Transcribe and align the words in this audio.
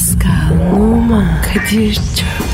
Pascal, 0.00 0.72
Oman, 0.72 1.42
Kadir 1.42 1.94
çok 1.94 2.49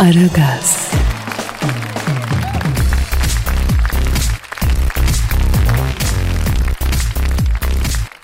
Aragaz, 0.00 0.90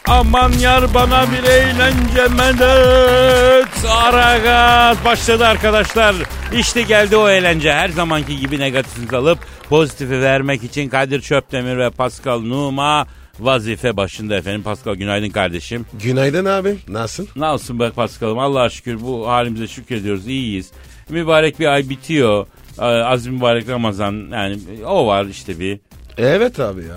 Aman 0.09 0.53
yar 0.53 0.95
bana 0.95 1.33
bir 1.33 1.45
eğlence 1.45 2.35
medet. 2.37 3.85
Aragaz 3.91 5.05
başladı 5.05 5.47
arkadaşlar. 5.47 6.15
İşte 6.53 6.83
geldi 6.83 7.17
o 7.17 7.29
eğlence. 7.29 7.73
Her 7.73 7.89
zamanki 7.89 8.41
gibi 8.41 8.59
negatif 8.59 9.09
kalıp 9.09 9.39
pozitifi 9.69 10.21
vermek 10.21 10.65
için 10.65 10.89
Kadir 10.89 11.21
Çöptemir 11.21 11.79
ve 11.79 11.91
Pascal 11.91 12.41
Numa 12.41 13.07
vazife 13.41 13.97
başında 13.97 14.37
efendim. 14.37 14.63
Pascal 14.63 14.95
günaydın 14.95 15.29
kardeşim. 15.29 15.87
Günaydın 16.03 16.45
abi. 16.45 16.77
Nasılsın? 16.89 17.41
Nasılsın 17.41 17.81
be 17.81 17.91
Pascal'ım? 17.91 18.39
Allah'a 18.39 18.69
şükür 18.71 19.01
bu 19.01 19.29
halimize 19.29 19.67
şükrediyoruz. 19.67 20.27
iyiyiz. 20.27 20.71
Mübarek 21.09 21.61
bir 21.61 21.67
ay 21.67 21.89
bitiyor. 21.89 22.47
Ee, 22.79 22.83
Az 22.83 23.27
mübarek 23.27 23.69
Ramazan 23.69 24.29
yani 24.33 24.59
o 24.87 25.07
var 25.07 25.25
işte 25.25 25.61
bir. 25.61 25.79
Evet 26.19 26.61
abi 26.61 26.81
ya. 26.81 26.97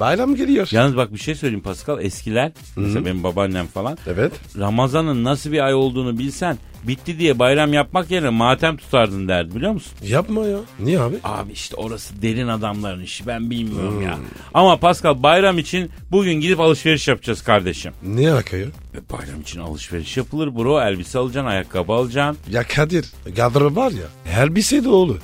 Bayram 0.00 0.34
geliyor. 0.34 0.68
Yalnız 0.70 0.96
bak 0.96 1.14
bir 1.14 1.18
şey 1.18 1.34
söyleyeyim 1.34 1.62
Pascal. 1.62 2.04
Eskiler 2.04 2.52
mesela 2.76 3.04
benim 3.04 3.22
babaannem 3.24 3.66
falan 3.66 3.98
Evet. 4.06 4.32
Ramazan'ın 4.58 5.24
nasıl 5.24 5.52
bir 5.52 5.64
ay 5.64 5.74
olduğunu 5.74 6.18
bilsen 6.18 6.58
bitti 6.84 7.18
diye 7.18 7.38
bayram 7.38 7.72
yapmak 7.72 8.10
yerine 8.10 8.28
matem 8.28 8.76
tutardın 8.76 9.28
derdi 9.28 9.54
biliyor 9.54 9.72
musun? 9.72 9.92
Yapma 10.02 10.46
ya. 10.46 10.58
Niye 10.80 11.00
abi? 11.00 11.16
Abi 11.24 11.52
işte 11.52 11.76
orası 11.76 12.22
derin 12.22 12.48
adamların 12.48 13.02
işi 13.02 13.26
ben 13.26 13.50
bilmiyorum 13.50 14.02
ya. 14.02 14.18
Ama 14.54 14.76
Pascal 14.76 15.22
bayram 15.22 15.58
için 15.58 15.90
bugün 16.10 16.32
gidip 16.32 16.60
alışveriş 16.60 17.08
yapacağız 17.08 17.42
kardeşim. 17.42 17.92
Ne 18.02 18.32
alaka 18.32 18.56
ya? 18.56 18.66
E, 18.66 18.98
bayram 19.12 19.40
için 19.40 19.60
alışveriş 19.60 20.16
yapılır 20.16 20.56
bro. 20.56 20.80
Elbise 20.80 21.18
alacaksın, 21.18 21.50
ayakkabı 21.50 21.92
alacaksın. 21.92 22.38
Ya 22.50 22.62
Kadir. 22.62 23.06
Gardırop 23.36 23.76
var 23.76 23.90
ya. 23.90 24.36
Elbise 24.42 24.84
de 24.84 24.88
olur. 24.88 25.18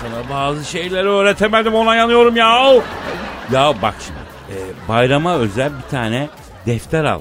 Sana 0.00 0.30
bazı 0.30 0.64
şeyleri 0.64 1.08
öğretemedim 1.08 1.74
ona 1.74 1.94
yanıyorum 1.94 2.36
ya. 2.36 2.72
Ya 3.52 3.74
bak 3.82 3.94
şimdi 4.06 4.18
e, 4.60 4.88
bayrama 4.88 5.36
özel 5.36 5.72
bir 5.84 5.90
tane 5.90 6.28
defter 6.66 7.04
al. 7.04 7.20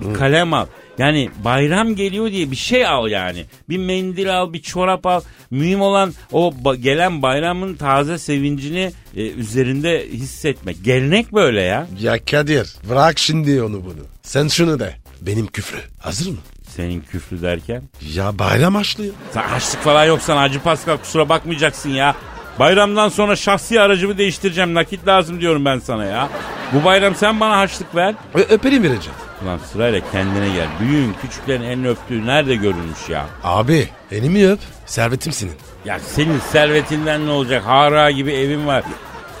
Bir 0.00 0.14
kalem 0.14 0.54
al. 0.54 0.66
Yani 0.98 1.30
bayram 1.44 1.94
geliyor 1.94 2.30
diye 2.32 2.50
bir 2.50 2.56
şey 2.56 2.86
al 2.86 3.08
yani. 3.08 3.44
Bir 3.68 3.78
mendil 3.78 4.38
al, 4.40 4.52
bir 4.52 4.62
çorap 4.62 5.06
al. 5.06 5.20
Mühim 5.50 5.80
olan 5.80 6.14
o 6.32 6.52
ba- 6.64 6.76
gelen 6.76 7.22
bayramın 7.22 7.74
taze 7.74 8.18
sevincini 8.18 8.92
e, 9.16 9.30
üzerinde 9.30 10.06
hissetmek. 10.12 10.84
Gelenek 10.84 11.32
böyle 11.32 11.60
ya. 11.62 11.86
Ya 12.00 12.24
Kadir. 12.24 12.68
Bırak 12.88 13.18
şimdi 13.18 13.62
onu 13.62 13.84
bunu. 13.84 14.06
Sen 14.22 14.48
şunu 14.48 14.78
de. 14.80 14.94
Benim 15.20 15.46
küfrü. 15.46 15.78
Hazır 15.98 16.30
mı? 16.30 16.36
Senin 16.68 17.00
küfrü 17.00 17.42
derken. 17.42 17.82
Ya 18.14 18.38
bayram 18.38 18.76
açlıyor. 18.76 19.14
Sen 19.34 19.42
açlık 19.42 19.80
falan 19.82 20.04
yoksan 20.04 20.36
Hacı 20.36 20.60
Pascal 20.60 20.96
kusura 20.96 21.28
bakmayacaksın 21.28 21.90
ya. 21.90 22.16
Bayramdan 22.58 23.08
sonra 23.08 23.36
şahsi 23.36 23.80
aracımı 23.80 24.18
değiştireceğim. 24.18 24.74
Nakit 24.74 25.06
lazım 25.08 25.40
diyorum 25.40 25.64
ben 25.64 25.78
sana 25.78 26.04
ya. 26.04 26.28
Bu 26.72 26.84
bayram 26.84 27.14
sen 27.14 27.40
bana 27.40 27.56
harçlık 27.56 27.94
ver. 27.94 28.14
Ö- 28.34 28.46
öperim 28.50 28.82
vereceğim. 28.82 29.18
Ulan 29.44 29.58
sırayla 29.72 30.00
kendine 30.12 30.54
gel. 30.54 30.68
Büyüğün 30.80 31.14
küçüklerin 31.22 31.62
elini 31.62 31.88
öptüğü 31.88 32.26
nerede 32.26 32.54
görülmüş 32.56 33.08
ya? 33.08 33.26
Abi 33.44 33.88
elimi 34.10 34.48
öp. 34.50 34.58
Servetim 34.86 35.32
senin. 35.32 35.52
Ya 35.84 35.98
senin 35.98 36.38
servetinden 36.52 37.26
ne 37.26 37.30
olacak? 37.30 37.62
Hara 37.66 38.10
gibi 38.10 38.32
evin 38.32 38.66
var. 38.66 38.84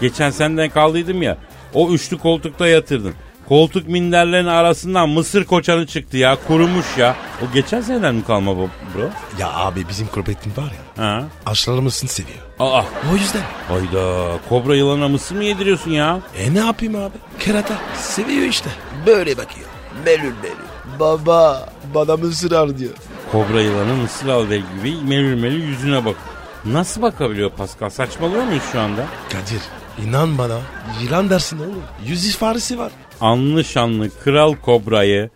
Geçen 0.00 0.30
senden 0.30 0.70
kaldıydım 0.70 1.22
ya. 1.22 1.36
O 1.74 1.90
üçlü 1.90 2.18
koltukta 2.18 2.66
yatırdın. 2.68 3.14
Koltuk 3.48 3.88
minderlerin 3.88 4.46
arasından 4.46 5.08
mısır 5.08 5.44
koçanı 5.44 5.86
çıktı 5.86 6.16
ya. 6.16 6.36
Kurumuş 6.48 6.86
ya. 6.98 7.16
O 7.42 7.54
geçen 7.54 7.80
seneden 7.80 8.14
mi 8.14 8.24
kalma 8.24 8.56
bu 8.56 8.68
bro? 8.94 9.10
Ya 9.38 9.50
abi 9.54 9.88
bizim 9.88 10.06
kurbetin 10.06 10.52
var 10.56 10.72
ya. 10.98 11.04
Ha? 11.04 11.22
Aşılarımızın 11.46 12.06
seviyor. 12.06 12.38
Aa. 12.58 12.82
O 13.12 13.16
yüzden. 13.16 13.42
Hayda. 13.68 14.38
Kobra 14.48 14.76
yılana 14.76 15.08
mısır 15.08 15.34
mı 15.36 15.44
yediriyorsun 15.44 15.90
ya? 15.90 16.18
E 16.38 16.54
ne 16.54 16.58
yapayım 16.58 16.94
abi? 16.94 17.14
Kerata. 17.38 17.74
Seviyor 17.96 18.42
işte. 18.46 18.70
Böyle 19.06 19.36
bakıyor. 19.36 19.66
Melül 20.04 20.34
melül. 20.42 21.00
Baba 21.00 21.68
bana 21.94 22.16
mısır 22.16 22.52
al 22.52 22.78
diyor. 22.78 22.92
Kobra 23.32 23.60
yılanı 23.60 23.94
mısır 23.94 24.28
al 24.28 24.44
gibi 24.46 24.96
melül 25.08 25.40
melül 25.40 25.62
yüzüne 25.62 26.04
bak. 26.04 26.16
Nasıl 26.64 27.02
bakabiliyor 27.02 27.50
Pascal? 27.50 27.90
Saçmalıyor 27.90 28.44
muyuz 28.44 28.62
şu 28.72 28.80
anda? 28.80 29.06
Kadir 29.32 29.62
inan 30.06 30.38
bana 30.38 30.58
yılan 31.02 31.30
dersin 31.30 31.58
oğlum. 31.58 31.82
Yüz 32.06 32.26
ifadesi 32.34 32.78
var. 32.78 32.92
Anlı 33.20 33.64
şanlı 33.64 34.10
kral 34.24 34.54
kobrayı 34.54 35.30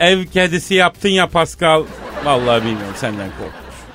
ev 0.00 0.24
kedisi 0.26 0.74
yaptın 0.74 1.08
ya 1.08 1.28
Pascal. 1.28 1.84
Vallahi 2.24 2.60
bilmiyorum 2.64 2.94
senden 2.96 3.28
kork. 3.38 3.52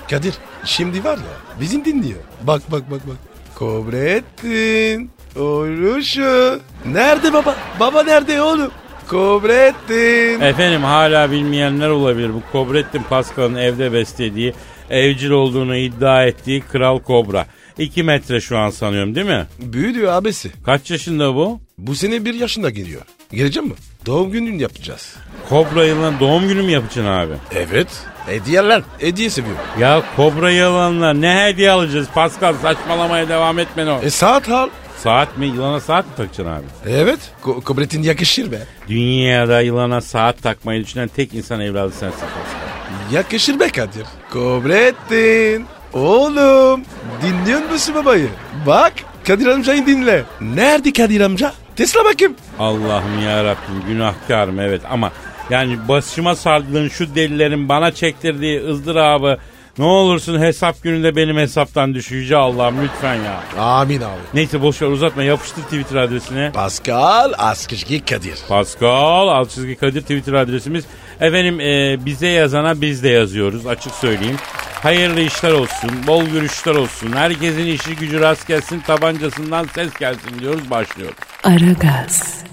Kadir 0.10 0.34
şimdi 0.66 1.04
var 1.04 1.18
ya 1.18 1.60
bizim 1.60 1.86
dinliyor. 1.86 2.20
Bak 2.44 2.62
bak 2.72 2.92
bak 2.92 3.02
bak. 3.08 3.18
Kobrettin. 3.56 5.12
Oluşu. 5.40 6.60
Nerede 6.86 7.34
baba? 7.34 7.56
Baba 7.80 8.04
nerede 8.04 8.42
oğlum? 8.42 8.72
Kobrettin. 9.10 10.42
Efendim 10.42 10.84
hala 10.84 11.32
bilmeyenler 11.32 11.90
olabilir. 11.90 12.32
Bu 12.34 12.42
Kobrettin 12.52 13.04
Pascal'ın 13.04 13.56
evde 13.56 13.94
beslediği, 13.94 14.54
evcil 14.90 15.30
olduğunu 15.30 15.76
iddia 15.76 16.26
ettiği 16.26 16.62
kral 16.62 17.00
kobra. 17.00 17.46
2 17.78 18.04
metre 18.04 18.42
şu 18.42 18.58
an 18.58 18.70
sanıyorum 18.70 19.16
değil 19.16 19.28
mi? 19.28 19.46
Büyüdü 19.60 20.08
abisi. 20.08 20.52
Kaç 20.66 20.92
yaşında 20.92 21.36
bu? 21.36 21.60
Bu 21.78 21.96
sene 21.96 22.26
bir 22.26 22.34
yaşında 22.34 22.70
geliyor. 22.70 23.02
Gelecek 23.32 23.64
mi? 23.64 23.74
Doğum 24.06 24.32
gününü 24.32 24.62
yapacağız. 24.62 25.16
Kobra 25.50 25.86
yılan 25.86 26.20
doğum 26.20 26.48
günü 26.48 26.62
mü 26.62 26.72
yapacaksın 26.72 27.06
abi? 27.06 27.34
Evet. 27.56 27.88
Hediyeler. 28.26 28.82
Hediye 29.00 29.30
seviyor. 29.30 29.56
Ya 29.80 30.04
kobra 30.16 30.52
yılanla 30.52 31.14
ne 31.14 31.44
hediye 31.46 31.72
alacağız 31.72 32.08
Pascal 32.14 32.54
saçmalamaya 32.54 33.30
devam 33.30 33.60
etme 33.60 33.86
ne 33.86 33.92
o. 33.92 34.02
E 34.02 34.10
saat 34.10 34.50
al. 34.50 34.70
Saat 35.04 35.38
mi? 35.38 35.46
Yılana 35.46 35.80
saat 35.80 36.06
mi 36.06 36.12
takacaksın 36.18 36.46
abi? 36.46 36.66
Evet. 36.88 37.20
Ko- 37.44 37.62
Kobrettin 37.64 38.04
yakışır 38.04 38.52
be. 38.52 38.60
Dünyada 38.88 39.62
yılana 39.62 40.02
saat 40.02 40.44
takmayı 40.44 40.84
düşünen 40.84 41.08
tek 41.16 41.34
insan 41.34 41.60
evladı 41.62 41.92
sensin 41.92 42.20
Pascal. 42.20 43.14
Yakışır 43.16 43.60
be 43.60 43.70
Kadir. 43.70 44.06
Kobrettin. 44.34 45.66
Oğlum. 45.94 46.82
Dinliyor 47.24 47.62
musun 47.72 47.96
babayı? 47.96 48.28
Bak 48.68 48.94
Kadir 49.28 49.48
amcayı 49.48 49.86
dinle. 49.86 50.24
Nerede 50.42 50.94
Kadir 50.94 51.22
amca? 51.22 51.54
Tesla 51.76 52.06
bakayım. 52.06 52.36
Allah'ım 52.60 53.22
ya 53.26 53.44
Rabbim 53.44 53.84
günahkarım 53.88 54.60
evet 54.60 54.82
ama 54.90 55.12
yani 55.50 55.88
başıma 55.88 56.36
sardığın 56.36 56.88
şu 56.90 57.16
delilerin 57.16 57.70
bana 57.70 57.92
çektirdiği 57.92 58.62
ızdırabı 58.64 59.38
ne 59.80 59.86
olursun 59.86 60.42
hesap 60.42 60.84
gününde 60.84 61.16
benim 61.16 61.38
hesaptan 61.38 61.94
düş 61.94 62.12
Yüce 62.12 62.36
Allah'ım 62.36 62.76
lütfen 62.84 63.16
ya. 63.16 63.64
Amin 63.64 64.02
abi. 64.02 64.20
Neyse 64.34 64.62
boş 64.62 64.82
ver 64.82 64.88
uzatma 64.88 65.24
yapıştır 65.24 65.62
Twitter 65.62 65.96
adresine. 65.96 66.52
Pascal 66.52 67.34
Askışki 67.38 68.06
Kadir. 68.06 68.40
Pascal 68.50 69.46
çizgi 69.46 69.76
Kadir 69.76 70.02
Twitter 70.02 70.34
adresimiz. 70.34 70.86
Efendim 71.22 71.60
e, 71.60 71.98
bize 72.06 72.28
yazana 72.28 72.82
biz 72.82 73.04
de 73.04 73.10
yazıyoruz 73.10 73.68
açık 73.68 73.94
söyleyeyim. 73.94 74.38
Hayırlı 74.84 75.22
işler 75.22 75.52
olsun, 75.52 75.92
bol 76.08 76.24
görüşler 76.24 76.76
olsun. 76.76 77.12
Herkesin 77.12 77.66
işi 77.66 77.96
gücü 77.96 78.20
rast 78.20 78.48
gelsin, 78.48 78.80
tabancasından 78.80 79.68
ses 79.76 79.94
gelsin 80.00 80.40
diyoruz 80.40 80.70
başlıyoruz. 80.70 81.16
Aragaz, 81.44 82.44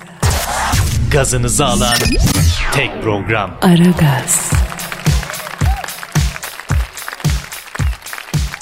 Gazınızı 1.13 1.67
alan 1.67 1.97
tek 2.75 3.03
program. 3.03 3.51
Aragaz, 3.63 4.51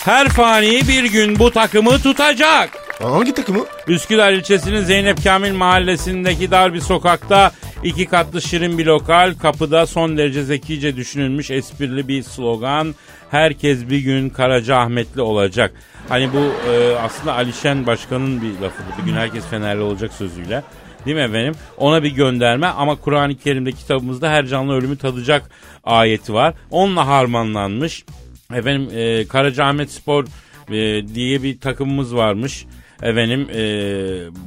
Her 0.04 0.28
fani 0.28 0.88
bir 0.88 1.04
gün 1.04 1.38
bu 1.38 1.50
takımı 1.50 1.98
tutacak. 1.98 2.70
Hangi 3.02 3.34
takımı? 3.34 3.64
Üsküdar 3.86 4.32
ilçesinin 4.32 4.80
Zeynep 4.80 5.24
Kamil 5.24 5.52
mahallesindeki 5.52 6.50
dar 6.50 6.74
bir 6.74 6.80
sokakta 6.80 7.52
iki 7.84 8.06
katlı 8.06 8.42
şirin 8.42 8.78
bir 8.78 8.86
lokal. 8.86 9.34
Kapıda 9.42 9.86
son 9.86 10.18
derece 10.18 10.44
zekice 10.44 10.96
düşünülmüş 10.96 11.50
esprili 11.50 12.08
bir 12.08 12.22
slogan. 12.22 12.94
Herkes 13.30 13.88
bir 13.90 13.98
gün 13.98 14.30
Karaca 14.30 14.76
Ahmetli 14.76 15.22
olacak. 15.22 15.72
Hani 16.08 16.28
bu 16.32 16.70
e, 16.70 16.96
aslında 16.96 17.34
Alişen 17.34 17.86
Başkan'ın 17.86 18.42
bir 18.42 18.52
lafıdır. 18.52 18.98
Bir 18.98 19.04
gün 19.04 19.16
herkes 19.16 19.46
Fenerli 19.46 19.80
olacak 19.80 20.12
sözüyle. 20.12 20.62
Değil 21.06 21.16
mi 21.16 21.22
efendim? 21.22 21.54
Ona 21.76 22.02
bir 22.02 22.10
gönderme 22.10 22.66
ama 22.66 22.96
Kur'an-ı 22.96 23.34
Kerim'de 23.34 23.72
kitabımızda 23.72 24.30
her 24.30 24.46
canlı 24.46 24.72
ölümü 24.72 24.98
tadacak 24.98 25.50
ayeti 25.84 26.34
var. 26.34 26.54
Onunla 26.70 27.06
harmanlanmış. 27.06 28.04
Efendim 28.52 28.88
e, 28.98 29.26
Karacaahmet 29.26 29.90
Spor 29.90 30.24
e, 30.68 31.08
diye 31.14 31.42
bir 31.42 31.60
takımımız 31.60 32.16
varmış. 32.16 32.66
Efendim 33.02 33.48
e, 33.54 33.62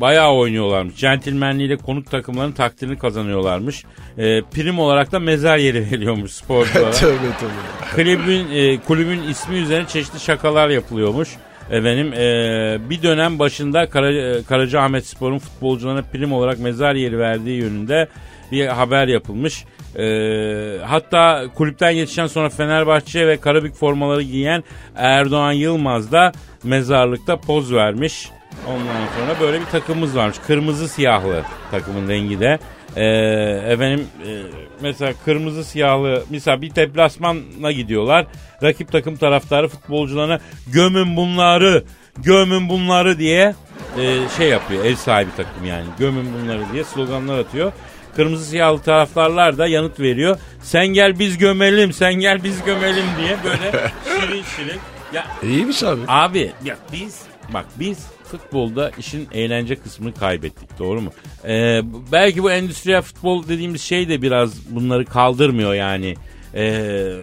bayağı 0.02 0.34
oynuyorlarmış. 0.34 0.96
Centilmenliğiyle 0.96 1.78
konuk 1.78 2.12
takımların 2.12 2.52
takdirini 2.52 2.98
kazanıyorlarmış. 3.00 3.84
E, 4.18 4.42
prim 4.42 4.80
olarak 4.80 5.12
da 5.12 5.20
mezar 5.20 5.58
yeri 5.58 5.80
veriyormuş 5.92 6.32
sporculara. 6.32 6.92
Tövbe 6.92 7.18
tövbe. 7.40 7.96
Kulübün, 7.96 8.48
e, 8.52 8.78
kulübün 8.78 9.24
ismi 9.24 9.56
üzerine 9.56 9.88
çeşitli 9.88 10.20
şakalar 10.20 10.70
yapılıyormuş. 10.70 11.30
Efendim 11.72 12.14
e, 12.14 12.90
bir 12.90 13.04
dönem 13.04 13.40
başında 13.40 13.90
Kara, 13.90 14.12
e, 14.12 14.44
Karacaahmet 14.44 15.08
Spor'un 15.08 15.40
futbolcularına 15.40 16.02
prim 16.02 16.34
olarak 16.34 16.60
mezar 16.60 16.96
yeri 16.96 17.20
verdiği 17.20 17.58
yönünde 17.58 18.08
bir 18.52 18.68
haber 18.68 19.08
yapılmış. 19.08 19.66
E, 19.98 20.06
hatta 20.86 21.46
kulüpten 21.56 21.92
yetişen 21.92 22.28
sonra 22.28 22.50
Fenerbahçe 22.50 23.28
ve 23.28 23.38
Karabük 23.38 23.76
formaları 23.76 24.22
giyen 24.22 24.64
Erdoğan 24.96 25.52
Yılmaz 25.52 26.12
da 26.12 26.32
mezarlıkta 26.64 27.38
poz 27.38 27.74
vermiş. 27.74 28.30
Ondan 28.68 29.08
sonra 29.18 29.40
böyle 29.42 29.60
bir 29.60 29.66
takımımız 29.66 30.16
varmış. 30.16 30.38
Kırmızı 30.48 30.90
siyahlı 30.90 31.44
takımın 31.72 32.10
rengi 32.10 32.40
de. 32.40 32.60
Ee, 32.96 33.04
efendim 33.72 34.08
e, 34.28 34.32
mesela 34.82 35.14
kırmızı 35.26 35.64
siyahlı 35.64 36.24
mesela 36.30 36.62
bir 36.62 36.76
deplasmana 36.76 37.72
gidiyorlar. 37.72 38.26
Rakip 38.64 38.92
takım 38.92 39.16
taraftarı 39.16 39.68
futbolcularına 39.68 40.40
gömün 40.74 41.16
bunları 41.16 41.84
gömün 42.18 42.70
bunları 42.70 43.20
diye 43.20 43.56
e, 44.00 44.30
şey 44.38 44.50
yapıyor 44.50 44.86
ev 44.86 44.96
sahibi 44.96 45.30
takım 45.38 45.66
yani 45.66 45.86
gömün 46.00 46.28
bunları 46.34 46.62
diye 46.74 46.84
sloganlar 46.84 47.40
atıyor. 47.40 47.72
Kırmızı 48.15 48.45
siyahlı 48.45 48.80
taraftarlar 48.81 49.57
da 49.57 49.68
yanıt 49.68 50.00
veriyor. 50.00 50.38
Sen 50.62 50.88
gel 50.88 51.19
biz 51.19 51.38
gömelim 51.38 51.94
sen 51.94 52.13
gel 52.13 52.44
biz 52.44 52.63
gömelim 52.63 53.06
diye 53.19 53.38
böyle 53.44 53.71
şirin 54.21 54.44
şirin. 54.57 54.80
Ya 55.13 55.25
İyiymiş 55.44 55.83
abi. 55.83 56.01
Abi 56.07 56.51
ya 56.65 56.77
biz 56.94 57.21
bak 57.54 57.65
biz 57.80 57.98
futbolda 58.31 58.92
işin 58.98 59.27
eğlence 59.33 59.75
kısmını 59.75 60.13
kaybettik 60.13 60.80
doğru 60.80 61.01
mu? 61.01 61.12
Ee, 61.45 61.81
belki 62.12 62.44
bu 62.44 62.51
endüstriyel 62.51 63.01
futbol 63.01 63.48
dediğimiz 63.48 63.81
şey 63.81 64.10
de 64.10 64.21
biraz 64.21 64.75
bunları 64.75 65.06
kaldırmıyor 65.06 65.74
yani. 65.74 66.15
Ee, 66.56 67.14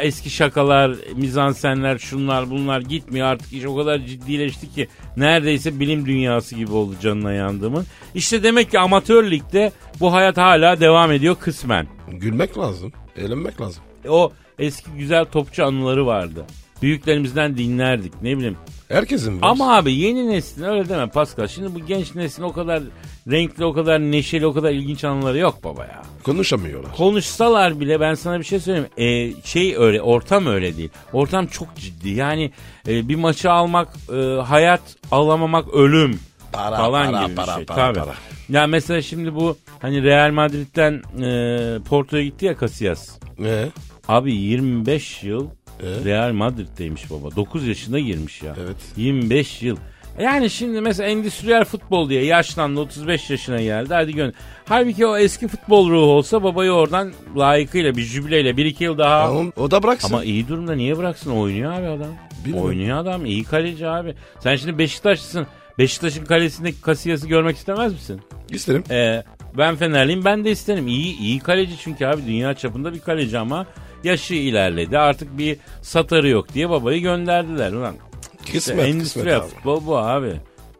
eski 0.00 0.30
şakalar, 0.30 0.96
mizansenler, 1.16 1.98
şunlar 1.98 2.50
bunlar 2.50 2.80
gitmiyor 2.80 3.26
artık 3.26 3.52
iş 3.52 3.64
o 3.64 3.76
kadar 3.76 3.98
ciddileşti 3.98 4.72
ki 4.72 4.88
neredeyse 5.16 5.80
bilim 5.80 6.06
dünyası 6.06 6.54
gibi 6.54 6.72
oldu 6.72 6.94
canına 7.02 7.32
yandığımın. 7.32 7.86
İşte 8.14 8.42
demek 8.42 8.70
ki 8.70 8.78
amatör 8.78 9.30
ligde 9.30 9.72
bu 10.00 10.12
hayat 10.12 10.36
hala 10.36 10.80
devam 10.80 11.12
ediyor 11.12 11.36
kısmen. 11.40 11.86
Gülmek 12.08 12.58
lazım. 12.58 12.92
Eğlenmek 13.16 13.60
lazım. 13.60 13.82
O 14.08 14.32
eski 14.58 14.90
güzel 14.98 15.24
topçu 15.24 15.64
anıları 15.64 16.06
vardı. 16.06 16.44
Büyüklerimizden 16.82 17.56
dinlerdik 17.56 18.12
ne 18.22 18.36
bileyim 18.36 18.56
Herkesin 18.90 19.42
var. 19.42 19.48
ama 19.50 19.76
abi 19.76 19.92
yeni 19.94 20.28
neslin 20.28 20.64
öyle 20.64 20.88
deme 20.88 21.06
Pascal. 21.06 21.46
Şimdi 21.48 21.74
bu 21.74 21.86
genç 21.86 22.14
neslin 22.14 22.44
o 22.44 22.52
kadar 22.52 22.82
renkli, 23.30 23.64
o 23.64 23.72
kadar 23.72 24.00
neşeli, 24.00 24.46
o 24.46 24.52
kadar 24.52 24.70
ilginç 24.70 25.04
anıları 25.04 25.38
yok 25.38 25.64
baba 25.64 25.84
ya. 25.84 26.02
Konuşamıyorlar. 26.22 26.96
Konuşsalar 26.96 27.80
bile 27.80 28.00
ben 28.00 28.14
sana 28.14 28.38
bir 28.38 28.44
şey 28.44 28.60
söyleyeyim. 28.60 28.88
Ee, 28.96 29.42
şey 29.44 29.76
öyle, 29.76 30.02
ortam 30.02 30.46
öyle 30.46 30.76
değil. 30.76 30.90
Ortam 31.12 31.46
çok 31.46 31.76
ciddi. 31.76 32.08
Yani 32.10 32.50
e, 32.88 33.08
bir 33.08 33.16
maçı 33.16 33.50
almak 33.52 33.88
e, 34.12 34.22
hayat, 34.40 34.80
alamamak 35.10 35.74
ölüm 35.74 36.20
Para, 36.52 36.76
falan 36.76 37.12
para, 37.12 37.24
gibi 37.26 37.34
para, 37.34 37.46
bir 37.46 37.52
şey. 37.54 37.64
para, 37.64 37.92
Tabii. 37.92 37.98
para. 38.04 38.14
Ya 38.48 38.66
mesela 38.66 39.02
şimdi 39.02 39.34
bu 39.34 39.56
hani 39.82 40.02
Real 40.02 40.30
Madrid'den 40.32 41.02
e, 41.22 41.78
Porto'ya 41.88 42.24
gitti 42.24 42.46
ya 42.46 42.56
Casillas. 42.60 43.18
Ne? 43.38 43.66
Abi 44.08 44.34
25 44.34 45.22
yıl 45.22 45.46
Evet. 45.86 46.04
Real 46.04 46.32
Madrid'deymiş 46.32 47.10
baba. 47.10 47.36
9 47.36 47.66
yaşında 47.66 47.98
girmiş 47.98 48.42
ya. 48.42 48.56
Evet. 48.64 48.76
25 48.96 49.62
yıl. 49.62 49.76
Yani 50.20 50.50
şimdi 50.50 50.80
mesela 50.80 51.08
endüstriyel 51.08 51.64
futbol 51.64 52.08
diye 52.08 52.24
yaşlandı 52.24 52.80
35 52.80 53.30
yaşına 53.30 53.60
geldi 53.62 53.94
hadi 53.94 54.14
gön. 54.14 54.32
Halbuki 54.64 55.06
o 55.06 55.16
eski 55.16 55.48
futbol 55.48 55.90
ruhu 55.90 56.10
olsa 56.10 56.42
babayı 56.42 56.70
oradan 56.70 57.12
layıkıyla 57.36 57.96
bir 57.96 58.02
jübileyle 58.02 58.56
bir 58.56 58.64
iki 58.64 58.84
yıl 58.84 58.98
daha. 58.98 59.26
Tamam, 59.26 59.52
o 59.56 59.70
da 59.70 59.82
bıraksın. 59.82 60.14
Ama 60.14 60.24
iyi 60.24 60.48
durumda 60.48 60.74
niye 60.74 60.98
bıraksın 60.98 61.30
oynuyor 61.30 61.72
abi 61.72 61.86
adam. 61.86 62.14
Bilmiyorum. 62.44 62.68
Oynuyor 62.68 62.98
adam 62.98 63.26
iyi 63.26 63.44
kaleci 63.44 63.88
abi. 63.88 64.14
Sen 64.40 64.56
şimdi 64.56 64.78
Beşiktaşlısın. 64.78 65.46
Beşiktaş'ın 65.78 66.24
kalesindeki 66.24 66.76
Casillas'ı 66.86 67.28
görmek 67.28 67.56
istemez 67.56 67.92
misin? 67.92 68.20
İsterim. 68.50 68.84
Ee, 68.90 69.22
ben 69.58 69.76
Fenerliyim 69.76 70.24
ben 70.24 70.44
de 70.44 70.50
isterim. 70.50 70.88
İyi 70.88 71.18
iyi 71.18 71.38
kaleci 71.38 71.78
çünkü 71.78 72.06
abi 72.06 72.26
dünya 72.26 72.54
çapında 72.54 72.94
bir 72.94 73.00
kaleci 73.00 73.38
ama 73.38 73.66
yaşı 74.04 74.34
ilerledi. 74.34 74.98
Artık 74.98 75.38
bir 75.38 75.56
satarı 75.82 76.28
yok 76.28 76.54
diye 76.54 76.70
babayı 76.70 77.00
gönderdiler. 77.00 77.72
Ulan 77.72 77.94
Kısmet, 78.38 78.54
işte 78.54 78.72
kısmet 78.72 78.86
endüstriyel 78.88 79.36
abi. 79.36 79.48
futbol 79.48 79.86
bu 79.86 79.98
abi. 79.98 80.32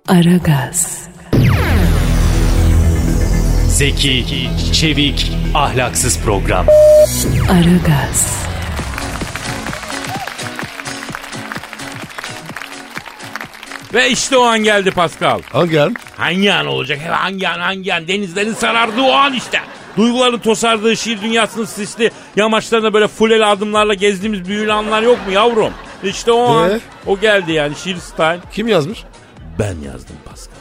Aragaz, 0.08 1.08
Zeki, 3.68 4.24
çevik, 4.72 5.32
ahlaksız 5.54 6.18
program. 6.24 6.66
Aragaz, 7.50 8.40
Ve 13.94 14.10
işte 14.10 14.36
o 14.36 14.42
an 14.42 14.58
geldi 14.58 14.90
Pascal. 14.90 15.40
Hangi 15.52 15.80
an? 15.82 15.94
Hangi 16.16 16.52
an 16.52 16.66
olacak? 16.66 16.98
He, 16.98 17.08
Hangi 17.08 17.48
an 17.48 17.60
hangi 17.60 17.94
an? 17.94 18.08
Denizlerin 18.08 18.54
sarardığı 18.54 19.02
o 19.02 19.12
an 19.12 19.34
işte. 19.34 19.60
Duyguların 19.96 20.38
tosardığı 20.38 20.96
şiir 20.96 21.20
dünyasının 21.22 21.64
sisli 21.64 22.10
yamaçlarında 22.36 22.94
böyle 22.94 23.08
fuleli 23.08 23.46
adımlarla 23.46 23.94
gezdiğimiz 23.94 24.48
büyülü 24.48 24.72
anlar 24.72 25.02
yok 25.02 25.18
mu 25.26 25.32
yavrum? 25.32 25.72
İşte 26.04 26.32
o 26.32 26.42
an. 26.54 26.70
Ee? 26.70 26.80
O 27.06 27.20
geldi 27.20 27.52
yani 27.52 27.74
şiir 27.76 27.96
style. 27.96 28.40
Kim 28.52 28.68
yazmış? 28.68 29.04
Ben 29.58 29.76
yazdım 29.86 30.16
Pascal. 30.24 30.54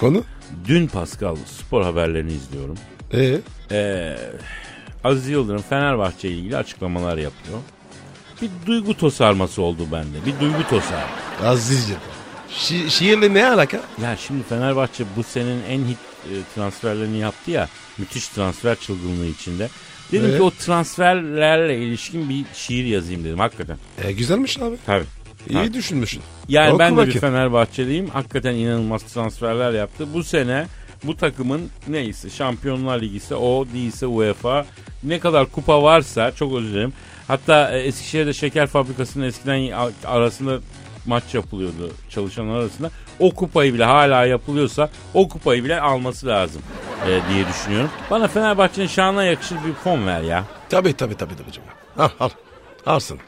Konu? 0.00 0.22
Dün 0.68 0.86
Pascal 0.86 1.36
spor 1.46 1.82
haberlerini 1.82 2.32
izliyorum. 2.32 2.74
Ee? 3.12 3.38
Ee, 3.70 4.16
Aziz 5.04 5.28
Yıldırım 5.28 5.62
Fenerbahçe 5.70 6.28
ile 6.28 6.36
ilgili 6.36 6.56
açıklamalar 6.56 7.16
yapıyor. 7.18 7.58
Bir 8.42 8.50
duygu 8.66 8.96
tosarması 8.96 9.62
oldu 9.62 9.82
bende. 9.92 10.26
Bir 10.26 10.40
duygu 10.40 10.68
tosar. 10.70 11.04
Azizce. 11.44 11.94
Şi- 12.50 12.90
şiirle 12.90 13.34
ne 13.34 13.46
alaka? 13.46 13.76
Ya 14.02 14.16
şimdi 14.16 14.42
Fenerbahçe 14.42 15.04
bu 15.16 15.22
senenin 15.22 15.62
en 15.68 15.78
hit 15.78 15.98
e, 16.24 16.32
transferlerini 16.54 17.18
yaptı 17.18 17.50
ya. 17.50 17.68
Müthiş 17.98 18.28
transfer 18.28 18.76
çılgınlığı 18.76 19.26
içinde. 19.26 19.68
Dedim 20.12 20.24
Evet. 20.28 20.36
ki 20.36 20.42
o 20.42 20.50
transferlerle 20.50 21.78
ilişkin 21.78 22.28
bir 22.28 22.44
şiir 22.54 22.84
yazayım 22.84 23.24
dedim 23.24 23.38
hakikaten. 23.38 23.76
E, 24.04 24.12
güzelmiş 24.12 24.58
abi. 24.58 24.76
Tabii. 24.86 25.04
İyi 25.50 25.58
Ha. 25.58 25.74
düşünmüşsün. 25.74 26.22
Yani 26.48 26.70
Oku 26.70 26.78
ben 26.78 26.92
de 26.92 26.96
bir 26.96 27.00
bakayım. 27.02 27.20
Fenerbahçeliyim. 27.20 28.08
Hakikaten 28.10 28.54
inanılmaz 28.54 29.02
transferler 29.02 29.72
yaptı. 29.72 30.06
Bu 30.14 30.24
sene 30.24 30.66
bu 31.04 31.16
takımın 31.16 31.68
neyse 31.88 32.30
Şampiyonlar 32.30 33.00
Ligi 33.00 33.16
ise 33.16 33.34
o 33.34 33.66
değilse 33.74 34.06
UEFA 34.06 34.66
ne 35.02 35.18
kadar 35.18 35.46
kupa 35.46 35.82
varsa 35.82 36.32
çok 36.32 36.54
özür 36.54 36.68
dilerim. 36.72 36.92
Hatta 37.28 37.70
e, 37.72 37.80
Eskişehir'de 37.80 38.32
şeker 38.32 38.66
fabrikasının 38.66 39.24
eskiden 39.24 39.70
arasında 40.04 40.58
maç 41.06 41.34
yapılıyordu 41.34 41.90
çalışanlar 42.10 42.60
arasında. 42.60 42.90
O 43.18 43.30
kupayı 43.30 43.74
bile 43.74 43.84
hala 43.84 44.26
yapılıyorsa 44.26 44.90
o 45.14 45.28
kupayı 45.28 45.64
bile 45.64 45.80
alması 45.80 46.26
lazım 46.26 46.62
e, 47.06 47.20
diye 47.32 47.48
düşünüyorum. 47.48 47.90
Bana 48.10 48.28
Fenerbahçe'nin 48.28 48.86
şanına 48.86 49.24
yakışır 49.24 49.56
bir 49.56 49.74
fon 49.84 50.06
ver 50.06 50.20
ya. 50.20 50.44
Tabii 50.70 50.92
tabii 50.96 51.16
tabii 51.16 51.36
tabii. 51.36 51.52
canım. 51.52 51.68
Al 51.98 52.08
al. 52.20 52.28
Alsın. 52.86 53.18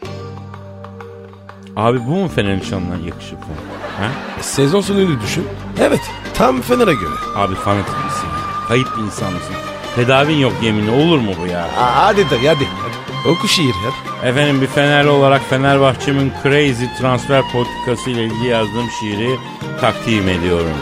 Abi 1.76 2.06
bu 2.06 2.10
mu 2.10 2.28
Fener'in 2.28 2.60
şanına 2.60 3.06
yakışır 3.06 3.36
fon? 3.36 3.56
Ha? 4.02 4.08
E, 4.40 4.42
sezon 4.42 4.80
sonunu 4.80 5.20
düşün. 5.20 5.48
Evet. 5.80 6.00
Tam 6.34 6.60
Fener'e 6.62 6.94
göre. 6.94 7.14
Abi 7.36 7.54
fanatik 7.54 8.04
misin? 8.04 8.28
Kayıp 8.68 8.96
bir 8.96 9.02
insan 9.02 9.32
mısın? 9.32 9.54
Tedavin 9.96 10.36
yok 10.36 10.52
yeminle 10.62 10.90
olur 10.90 11.18
mu 11.18 11.30
bu 11.42 11.46
ya? 11.46 11.62
Aa, 11.64 12.06
hadi 12.06 12.30
de 12.30 12.36
hadi. 12.38 12.48
hadi. 12.48 13.28
Oku 13.28 13.48
şiir 13.48 13.66
ya. 13.84 14.28
Efendim 14.28 14.60
bir 14.60 14.66
Fenerli 14.66 15.08
olarak 15.08 15.42
Fenerbahçe'min 15.50 16.32
crazy 16.42 16.84
transfer 17.00 17.42
politikası 17.52 18.10
ile 18.10 18.24
ilgili 18.24 18.46
yazdığım 18.46 18.90
şiiri 19.00 19.36
takdim 19.80 20.28
ediyorum. 20.28 20.76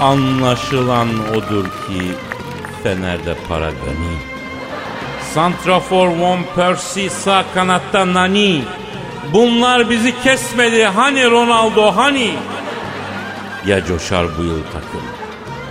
Anlaşılan 0.00 1.08
odur 1.36 1.64
ki 1.64 2.02
Fener'de 2.82 3.34
para 3.48 3.70
gani. 3.70 4.16
Santrafor 5.34 6.08
Von 6.08 6.38
Persie 6.56 7.10
sağ 7.10 7.44
kanatta 7.54 8.14
Nani. 8.14 8.62
Bunlar 9.32 9.90
bizi 9.90 10.22
kesmedi 10.22 10.84
hani 10.84 11.30
Ronaldo 11.30 11.96
hani. 11.96 12.34
Ya 13.66 13.84
coşar 13.84 14.38
bu 14.38 14.42
yıl 14.42 14.62
takım 14.62 15.02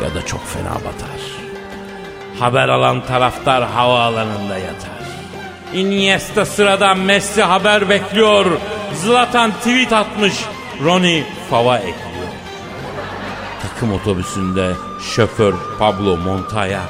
ya 0.03 0.15
da 0.15 0.25
çok 0.25 0.47
fena 0.47 0.75
batar. 0.75 1.21
Haber 2.39 2.69
alan 2.69 3.05
taraftar 3.05 3.63
havaalanında 3.63 4.57
yatar. 4.57 4.97
Iniesta 5.73 6.45
sıradan 6.45 6.99
Messi 6.99 7.43
haber 7.43 7.89
bekliyor. 7.89 8.45
Zlatan 8.93 9.51
tweet 9.51 9.93
atmış. 9.93 10.33
Ronnie 10.83 11.23
fava 11.49 11.77
ekliyor. 11.77 12.16
Takım 13.77 13.93
otobüsünde 13.93 14.73
şoför 15.15 15.53
Pablo 15.79 16.17
Montaya. 16.17 16.81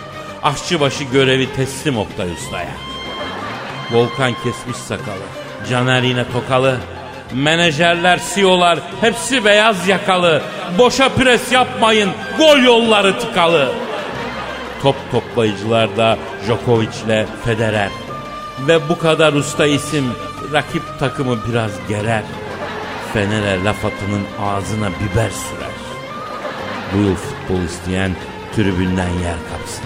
Aşçıbaşı 0.43 1.03
görevi 1.03 1.53
teslim 1.55 1.97
Oktay 1.97 2.31
Usta'ya. 2.31 2.71
Volkan 3.91 4.33
kesmiş 4.33 4.77
sakalı. 4.77 5.23
Caner 5.69 6.01
yine 6.01 6.31
tokalı. 6.31 6.77
Menajerler, 7.33 8.19
CEO'lar 8.35 8.79
hepsi 9.01 9.45
beyaz 9.45 9.87
yakalı. 9.87 10.41
Boşa 10.77 11.09
pres 11.09 11.51
yapmayın. 11.51 12.09
Gol 12.37 12.57
yolları 12.57 13.19
tıkalı. 13.19 13.71
Top 14.81 14.95
toplayıcılar 15.11 15.97
da 15.97 16.17
Djokovic'le 16.45 17.25
Federer. 17.45 17.89
Ve 18.67 18.89
bu 18.89 18.99
kadar 18.99 19.33
usta 19.33 19.65
isim 19.65 20.11
rakip 20.53 20.99
takımı 20.99 21.37
biraz 21.49 21.71
gerer. 21.89 22.23
Fener'e 23.13 23.63
laf 23.63 23.85
atının 23.85 24.23
ağzına 24.39 24.87
biber 24.89 25.29
sürer. 25.29 25.66
Bu 26.93 26.97
yıl 26.97 27.15
futbol 27.15 27.63
isteyen 27.63 28.11
tribünden 28.55 29.09
yer 29.09 29.35
kapsın. 29.51 29.85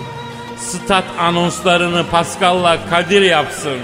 Stat 0.58 1.04
anonslarını 1.20 2.06
Pascal'la 2.12 2.78
Kadir 2.90 3.22
yapsın. 3.22 3.78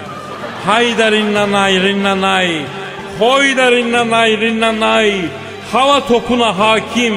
Hayda 0.65 1.11
rinnanay 1.11 1.81
rinnanay. 1.81 2.61
Hoyda 3.19 3.71
rinnanay 3.71 4.37
rinnanay. 4.37 5.25
Hava 5.71 6.07
topuna 6.07 6.59
hakim. 6.59 7.15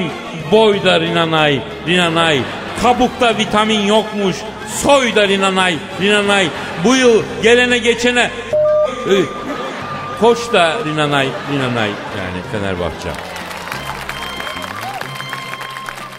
Boyda 0.51 0.99
rinnanay 0.99 1.61
rinnanay. 1.87 2.41
Kabukta 2.81 3.37
vitamin 3.37 3.81
yokmuş. 3.81 4.35
Soyda 4.83 5.27
rinnanay 5.27 5.75
rinnanay. 6.01 6.47
Bu 6.83 6.95
yıl 6.95 7.23
gelene 7.43 7.77
geçene 7.77 8.31
Koç 10.19 10.53
da 10.53 10.75
Rinanay, 10.85 11.27
Rinanay 11.51 11.89
yani 11.89 12.41
Fenerbahçe. 12.51 13.09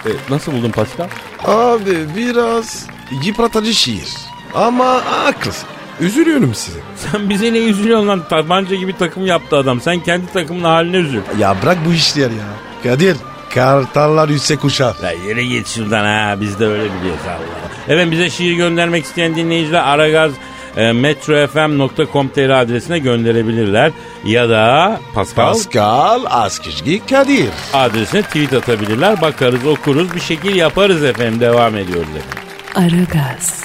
E, 0.06 0.11
nasıl 0.30 0.52
buldun 0.52 0.71
Pascal? 0.71 1.09
Abi 1.44 1.97
biraz 2.16 2.87
yıpratıcı 3.25 3.75
şiir. 3.75 4.09
Ama 4.54 4.85
haklısın. 5.04 5.68
Üzülüyorum 6.00 6.54
size. 6.54 6.78
Sen 6.97 7.30
bize 7.30 7.52
ne 7.52 7.59
üzülüyorsun 7.59 8.09
lan? 8.09 8.28
Tabanca 8.28 8.76
gibi 8.76 8.97
takım 8.99 9.26
yaptı 9.26 9.56
adam. 9.56 9.80
Sen 9.80 10.00
kendi 10.00 10.32
takımın 10.32 10.64
haline 10.64 10.97
üzül. 10.97 11.21
Ya 11.38 11.56
bırak 11.62 11.78
bu 11.87 11.92
işler 11.92 12.30
ya. 12.30 12.47
Kadir, 12.82 13.16
kartallar 13.54 14.28
yüksek 14.28 14.64
uçar. 14.64 14.94
Ya 15.02 15.11
yere 15.12 15.44
git 15.44 15.68
şuradan 15.68 16.04
ha. 16.04 16.37
Biz 16.40 16.61
de 16.61 16.66
öyle 16.66 16.85
biliyoruz 16.85 17.23
Allah. 17.26 17.71
Evet 17.88 18.11
bize 18.11 18.30
şiir 18.30 18.52
göndermek 18.52 19.04
isteyen 19.04 19.37
dinleyiciler 19.37 19.82
Aragaz 19.82 20.32
e, 20.76 20.92
metrofm.com.tr 20.92 22.50
adresine 22.50 22.98
gönderebilirler. 22.98 23.92
Ya 24.24 24.48
da 24.48 25.00
Pascal 25.14 25.52
Pascal 25.52 26.20
Askizgi 26.30 27.06
Kadir. 27.06 27.48
adresine 27.74 28.22
tweet 28.22 28.52
atabilirler. 28.52 29.20
Bakarız 29.20 29.66
okuruz 29.66 30.14
bir 30.14 30.20
şekil 30.20 30.56
yaparız 30.56 31.04
efendim. 31.04 31.40
Devam 31.40 31.76
ediyoruz 31.76 32.08
efendim. 32.08 32.42
Aragaz, 32.74 33.64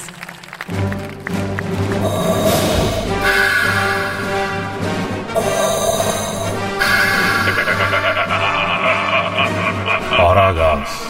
Aragaz 10.19 11.03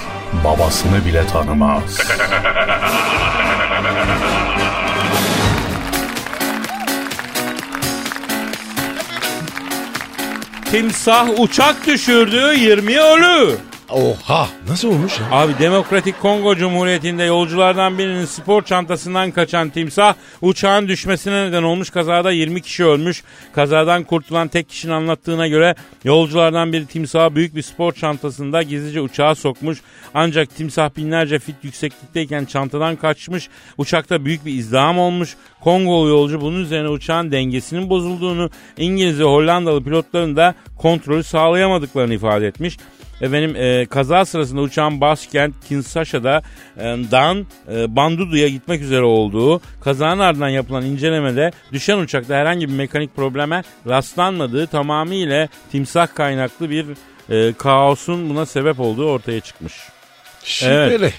babasını 0.44 1.06
bile 1.06 1.28
tanımaz. 1.28 2.00
Timsah 10.72 11.40
uçak 11.40 11.88
düşürdü 11.88 12.54
20 12.60 13.00
ölü. 13.00 13.58
Oha 13.90 14.48
nasıl 14.70 14.88
olmuş 14.88 15.20
ya? 15.20 15.26
Abi 15.32 15.54
Demokratik 15.60 16.22
Kongo 16.22 16.56
Cumhuriyeti'nde 16.56 17.24
yolculardan 17.24 17.98
birinin 17.98 18.26
spor 18.26 18.64
çantasından 18.64 19.32
kaçan 19.32 19.70
timsah 19.70 20.14
uçağın 20.42 20.88
düşmesine 20.88 21.48
neden 21.48 21.64
olmuş 21.64 21.90
kazada 21.90 22.32
20 22.32 22.62
kişi 22.62 22.86
ölmüş. 22.86 23.24
Kazadan 23.54 24.04
kurtulan 24.04 24.48
tek 24.48 24.70
kişinin 24.70 24.94
anlattığına 24.94 25.48
göre 25.48 25.76
yolculardan 26.04 26.74
biri 26.74 26.86
timsahı 26.86 27.36
büyük 27.36 27.56
bir 27.56 27.62
spor 27.62 27.94
çantasında 27.94 28.62
gizlice 28.64 29.02
uçağa 29.02 29.36
sokmuş. 29.36 29.82
Ancak 30.14 30.56
timsah 30.56 30.90
binlerce 30.98 31.40
fit 31.40 31.56
yükseklikteyken 31.64 32.46
çantadan 32.46 32.96
kaçmış. 32.96 33.50
Uçakta 33.78 34.26
büyük 34.26 34.46
bir 34.46 34.54
izdiham 34.54 35.00
olmuş. 35.00 35.36
Kongolu 35.62 36.10
yolcu 36.10 36.42
bunun 36.42 36.64
üzerine 36.64 36.90
uçağın 36.90 37.32
dengesinin 37.32 37.90
bozulduğunu, 37.90 38.50
İngiliz 38.78 39.20
ve 39.20 39.24
Hollandalı 39.24 39.84
pilotların 39.84 40.36
da 40.36 40.56
kontrolü 40.78 41.24
sağlayamadıklarını 41.24 42.14
ifade 42.14 42.48
etmiş. 42.48 42.78
Efendim 43.22 43.56
e, 43.56 43.86
kaza 43.86 44.26
sırasında 44.26 44.62
uçağın 44.62 45.02
başkent 45.02 45.56
Kinshasa'da 45.68 46.42
e, 46.78 46.84
Dan 46.84 47.46
e, 47.72 47.96
Bandudu'ya 47.96 48.48
gitmek 48.48 48.82
üzere 48.82 49.04
olduğu 49.04 49.62
kazanın 49.82 50.20
ardından 50.20 50.50
yapılan 50.50 50.86
incelemede 50.86 51.52
düşen 51.72 51.98
uçakta 51.98 52.36
herhangi 52.36 52.70
bir 52.70 52.74
mekanik 52.74 53.16
probleme 53.16 53.64
rastlanmadığı 53.88 54.68
tamamıyla 54.68 55.48
timsah 55.72 56.08
kaynaklı 56.16 56.70
bir 56.70 56.86
e, 57.30 57.54
kaosun 57.54 58.30
buna 58.30 58.46
sebep 58.46 58.80
olduğu 58.80 59.10
ortaya 59.10 59.40
çıkmış. 59.40 59.74
Şüpheli. 60.44 61.14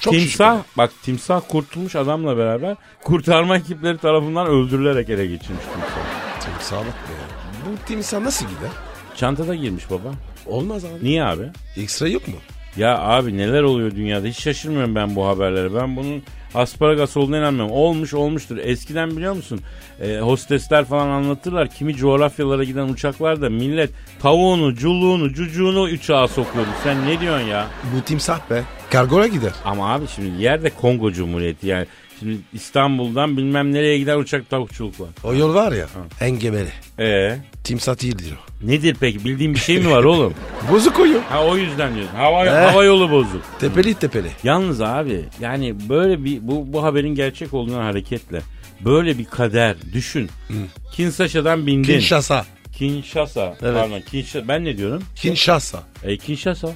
Çok 0.00 0.12
timsah 0.14 0.58
bak 0.76 0.90
timsah 1.02 1.40
kurtulmuş 1.48 1.96
adamla 1.96 2.36
beraber 2.38 2.76
kurtarma 3.02 3.56
ekipleri 3.56 3.98
tarafından 3.98 4.46
öldürülerek 4.46 5.10
ele 5.10 5.26
geçirmiş 5.26 5.64
timsah. 5.64 5.88
şüpheli. 5.88 6.56
Timsah 6.58 6.78
bak 6.78 6.86
be. 6.86 7.36
Bu 7.66 7.86
timsah 7.86 8.20
nasıl 8.20 8.46
gider? 8.46 8.70
Çantada 9.16 9.54
girmiş 9.54 9.90
baba. 9.90 10.14
Olmaz 10.46 10.84
abi. 10.84 11.04
Niye 11.04 11.24
abi? 11.24 11.42
X-ray 11.76 12.12
yok 12.12 12.28
mu? 12.28 12.34
Ya 12.76 12.98
abi 12.98 13.36
neler 13.36 13.62
oluyor 13.62 13.90
dünyada 13.90 14.26
hiç 14.26 14.40
şaşırmıyorum 14.42 14.94
ben 14.94 15.16
bu 15.16 15.26
haberlere. 15.26 15.74
Ben 15.74 15.96
bunun 15.96 16.22
asparagas 16.54 17.16
olduğuna 17.16 17.38
inanmıyorum. 17.38 17.72
Olmuş 17.74 18.14
olmuştur. 18.14 18.56
Eskiden 18.56 19.10
biliyor 19.16 19.32
musun 19.36 19.60
e, 20.00 20.18
hostesler 20.18 20.84
falan 20.84 21.08
anlatırlar. 21.08 21.68
Kimi 21.70 21.96
coğrafyalara 21.96 22.64
giden 22.64 22.88
uçaklarda 22.88 23.50
millet 23.50 23.90
tavuğunu, 24.22 24.74
culuğunu, 24.74 25.32
cucuğunu 25.32 25.82
uçağa 25.82 26.28
sokuyordu. 26.28 26.70
Sen 26.84 27.06
ne 27.06 27.20
diyorsun 27.20 27.46
ya? 27.46 27.66
Bu 27.96 28.04
timsah 28.04 28.50
be. 28.50 28.62
Kargoya 28.90 29.26
gider. 29.26 29.52
Ama 29.64 29.92
abi 29.94 30.04
şimdi 30.14 30.42
yerde 30.42 30.70
Kongo 30.70 31.12
Cumhuriyeti 31.12 31.66
yani. 31.66 31.86
Şimdi 32.20 32.38
İstanbul'dan 32.52 33.36
bilmem 33.36 33.72
nereye 33.72 33.98
giden 33.98 34.18
uçak 34.18 34.50
tavukçuluk 34.50 35.00
var. 35.00 35.08
O 35.24 35.34
yol 35.34 35.54
var 35.54 35.72
ya 35.72 35.86
engebeli. 36.20 36.68
Ee, 36.98 37.36
Timsah 37.64 38.02
değildir 38.02 38.32
o. 38.32 38.66
nedir 38.68 38.96
peki 39.00 39.24
bildiğin 39.24 39.54
bir 39.54 39.58
şey 39.58 39.78
mi 39.78 39.90
var 39.90 40.04
oğlum? 40.04 40.34
Bozuk 40.72 41.00
o 41.00 41.06
yol. 41.06 41.20
Ha 41.20 41.44
o 41.46 41.56
yüzden 41.56 41.94
diyorsun. 41.94 42.14
Hava, 42.16 42.46
Eh. 42.46 42.72
hava 42.72 42.84
yolu 42.84 43.10
bozuk. 43.10 43.42
Tepeli 43.60 43.94
tepeli. 43.94 44.28
Yalnız 44.44 44.80
abi 44.80 45.24
yani 45.40 45.88
böyle 45.88 46.24
bir 46.24 46.38
bu, 46.48 46.72
bu 46.72 46.82
haberin 46.82 47.14
gerçek 47.14 47.54
olduğundan 47.54 47.82
hareketle 47.82 48.40
böyle 48.84 49.18
bir 49.18 49.24
kader 49.24 49.76
düşün. 49.92 50.30
Kinshasa'dan 50.92 51.66
bindin. 51.66 51.82
Kinshasa. 51.82 52.46
Kinshasa. 52.78 53.54
Evet. 53.62 53.74
Pardon 53.74 54.00
Kinshasa. 54.10 54.48
Ben 54.48 54.64
ne 54.64 54.78
diyorum? 54.78 55.02
Kinshasa. 55.16 55.78
E, 56.02 56.16
Kinshasa. 56.18 56.68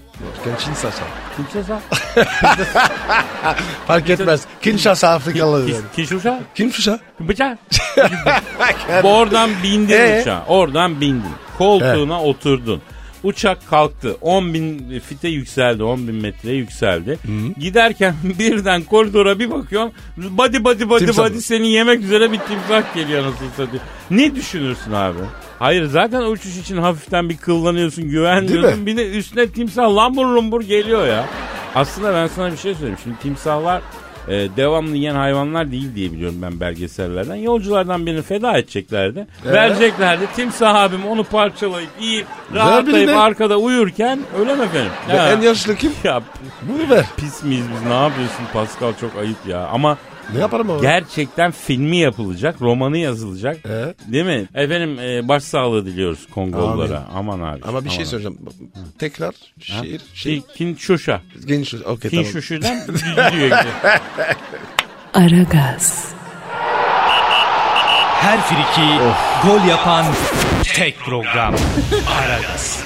Kinshasa. 0.64 1.02
Kinshasa. 1.36 1.80
Fark 3.86 4.10
etmez. 4.10 4.44
Kinshasa 4.62 5.08
Afrikalı. 5.08 5.66
Kin- 5.70 5.82
Kinshasa. 5.96 6.40
Kinshasa. 6.54 6.98
Bıçak. 7.20 7.58
Oradan 9.02 9.50
bindin 9.62 9.92
Ee? 9.94 10.18
uçağa. 10.22 10.44
Oradan 10.48 11.00
bindin. 11.00 11.30
Koltuğuna 11.58 12.22
oturdun. 12.22 12.82
Uçak 13.22 13.68
kalktı. 13.70 14.16
10 14.20 14.54
bin 14.54 14.98
fite 15.00 15.28
yükseldi. 15.28 15.82
10 15.82 16.08
bin 16.08 16.14
metreye 16.14 16.56
yükseldi. 16.56 17.18
Giderken 17.58 18.14
birden 18.38 18.82
koridora 18.82 19.38
bir 19.38 19.50
bakıyorsun. 19.50 19.92
Body 20.16 20.64
body 20.64 20.88
body 20.88 21.04
Timsah. 21.04 21.24
body 21.30 21.38
seni 21.40 21.68
yemek 21.70 22.00
üzere 22.00 22.32
bir 22.32 22.38
timsah 22.38 22.94
geliyor 22.94 23.22
nasıl. 23.24 23.66
Ne 24.10 24.34
düşünürsün 24.34 24.92
abi? 24.92 25.18
Hayır 25.60 25.84
zaten 25.84 26.22
uçuş 26.22 26.56
için 26.58 26.76
hafiften 26.76 27.28
bir 27.28 27.36
kıllanıyorsun, 27.36 28.04
güvenmiyorsun. 28.08 28.80
mi? 28.80 28.86
Bir 28.86 28.96
de 28.96 29.10
üstüne 29.10 29.46
timsah 29.48 29.94
lambur 29.96 30.26
lumbur 30.26 30.60
geliyor 30.62 31.06
ya. 31.06 31.24
Aslında 31.74 32.14
ben 32.14 32.26
sana 32.26 32.52
bir 32.52 32.56
şey 32.56 32.74
söyleyeyim. 32.74 32.98
Şimdi 33.04 33.18
timsahlar 33.18 33.82
e, 34.28 34.32
devamlı 34.56 34.96
yiyen 34.96 35.14
hayvanlar 35.14 35.70
değil 35.70 35.94
diye 35.94 36.12
biliyorum 36.12 36.36
ben 36.42 36.60
belgesellerden. 36.60 37.34
Yolculardan 37.34 38.06
birini 38.06 38.22
feda 38.22 38.58
edeceklerdi. 38.58 39.26
Vereceklerdi. 39.44 40.24
Timsah 40.36 40.74
abim 40.74 41.06
onu 41.06 41.24
parçalayıp 41.24 41.90
yiyip 42.00 42.26
rahatlayıp 42.54 43.08
birine. 43.08 43.18
arkada 43.20 43.56
uyurken 43.58 44.20
öyle 44.40 44.54
mi 44.54 44.62
efendim? 44.62 44.92
Ya. 45.12 45.32
en 45.32 45.40
yaşlı 45.40 45.76
kim? 45.76 45.92
Ya 46.04 46.22
Bunu 46.62 46.90
ver. 46.90 47.04
pis 47.16 47.42
miyiz 47.42 47.64
biz 47.74 47.86
ne 47.88 48.02
yapıyorsun 48.02 48.44
Pascal 48.52 48.92
çok 49.00 49.16
ayıp 49.16 49.46
ya. 49.48 49.66
Ama 49.66 49.98
Ne 50.34 50.40
yaparım 50.40 50.70
abi? 50.70 50.82
gerçekten 50.82 51.50
filmi 51.50 51.96
yapılacak, 51.96 52.56
romanı 52.62 52.98
yazılacak. 52.98 53.56
Evet. 53.64 53.96
Değil 54.12 54.24
mi? 54.24 54.48
Efendim 54.54 54.98
e, 54.98 55.28
başsağlığı 55.28 55.86
diliyoruz 55.86 56.26
Kongolulara. 56.34 57.02
Aman 57.14 57.40
abi. 57.40 57.60
Ama 57.68 57.84
bir 57.84 57.90
şey 57.90 57.98
aman. 57.98 58.10
söyleyeceğim. 58.10 58.38
Tekrar 58.98 59.34
şiir. 59.60 60.00
Şey. 60.14 60.40
Ki- 60.40 60.46
Kinshasa. 60.56 61.20
Geniş. 61.46 61.74
Okey 61.74 62.10
tamam. 62.10 62.24
Gidiyor. 63.32 63.64
Aragaz, 65.14 66.12
her 68.20 68.40
friki 68.40 68.88
gol 69.46 69.68
yapan 69.68 70.06
tek 70.74 70.98
program. 70.98 71.54
Aragaz. 72.20 72.84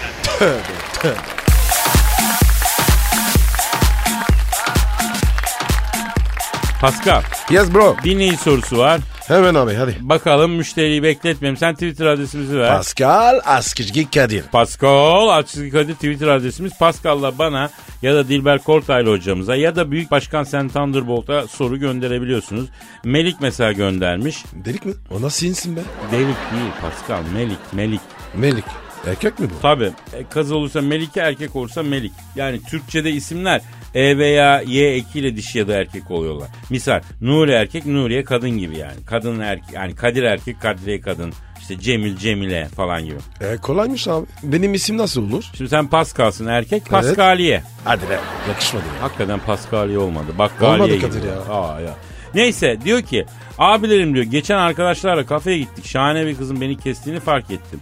Pascal 6.85 7.23
Yes 7.51 7.75
bro. 7.75 7.97
dinleyici 8.05 8.37
sorusu 8.37 8.79
var. 8.79 9.01
Hemen 9.29 9.55
abi 9.55 9.75
hadi. 9.75 9.97
Bakalım 10.01 10.51
müşteriyi 10.51 11.03
bekletmeyelim. 11.03 11.57
Sen 11.57 11.75
Twitter 11.75 12.07
adresimizi 12.07 12.59
ver. 12.59 12.69
Pascal 12.77 13.41
Askizgi 13.45 14.11
Kadir. 14.11 14.43
Pascal 14.43 15.29
Açık 15.29 15.73
Kadir 15.73 15.95
Twitter 15.95 16.29
adresimiz. 16.29 16.79
Pascal'la 16.79 17.39
bana 17.39 17.71
ya 18.03 18.15
da 18.15 18.29
Dilber 18.29 18.59
Kortaylı 18.59 19.11
hocamıza 19.11 19.57
ya 19.57 19.77
da 19.77 19.91
Büyük 19.91 20.11
Başkan 20.11 20.45
Sen 20.45 20.69
Thunderbolt'a 20.69 21.47
soru 21.47 21.77
gönderebiliyorsunuz. 21.77 22.69
Melik 23.05 23.37
mesela 23.41 23.73
göndermiş. 23.73 24.45
Delik 24.65 24.87
mi? 24.87 24.93
O 25.11 25.23
nasıl 25.23 25.47
insin 25.47 25.77
be? 25.77 25.81
Delik 26.13 26.27
değil 26.53 26.71
Pascal. 26.83 27.23
Melik, 27.35 27.59
Melik. 27.73 28.01
Melik. 28.35 28.65
Erkek 29.09 29.39
mi 29.39 29.47
bu? 29.51 29.61
Tabii. 29.63 29.91
E, 30.13 30.25
Kız 30.31 30.53
olursa 30.53 30.81
Melike, 30.81 31.21
erkek 31.21 31.57
olursa 31.57 31.83
Melik. 31.83 32.13
Yani 32.37 32.63
Türkçede 32.63 33.11
isimler 33.11 33.61
E 33.95 34.19
veya 34.19 34.61
Y 34.61 34.95
ekiyle 34.95 35.37
dişi 35.37 35.59
ya 35.59 35.69
da 35.69 35.73
erkek 35.75 36.11
oluyorlar. 36.11 36.49
Misal 36.71 37.01
Nuri 37.21 37.53
erkek, 37.53 37.87
Nuriye 37.87 38.25
kadın 38.25 38.51
gibi 38.51 38.79
yani. 38.79 39.05
Kadın 39.07 39.41
erkek, 39.41 39.73
yani 39.75 39.95
Kadir 39.95 40.23
erkek, 40.23 40.61
Kadriye 40.61 41.01
kadın. 41.01 41.33
İşte 41.61 41.79
Cemil, 41.81 42.17
Cemile 42.17 42.69
falan 42.77 43.05
gibi. 43.05 43.17
E, 43.41 43.57
kolaymış 43.57 44.09
abi. 44.09 44.27
Benim 44.43 44.75
isim 44.75 44.99
nasıl 44.99 45.23
olur? 45.29 45.45
Şimdi 45.57 45.71
sen 45.71 45.87
Pascal'sın 45.87 46.47
erkek, 46.47 46.87
Pascaliye. 46.91 47.63
Hadi 47.85 48.03
be. 48.11 48.19
Yakışmadı 48.49 48.85
ya. 48.97 49.03
Hakikaten 49.03 49.41
Pascaliye 49.41 49.99
olmadı. 49.99 50.27
Bakkaliye 50.39 50.75
Olmadı 50.75 50.95
gibi. 50.97 51.01
Kadir 51.01 51.23
ya. 51.29 51.55
Aa, 51.55 51.81
ya. 51.81 51.95
Neyse 52.35 52.79
diyor 52.85 53.03
ki 53.03 53.27
abilerim 53.59 54.15
diyor 54.15 54.25
geçen 54.25 54.59
arkadaşlarla 54.59 55.27
kafeye 55.27 55.59
gittik. 55.59 55.87
Şahane 55.87 56.27
bir 56.27 56.37
kızın 56.37 56.61
beni 56.61 56.79
kestiğini 56.79 57.21
fark 57.21 57.51
ettim. 57.51 57.81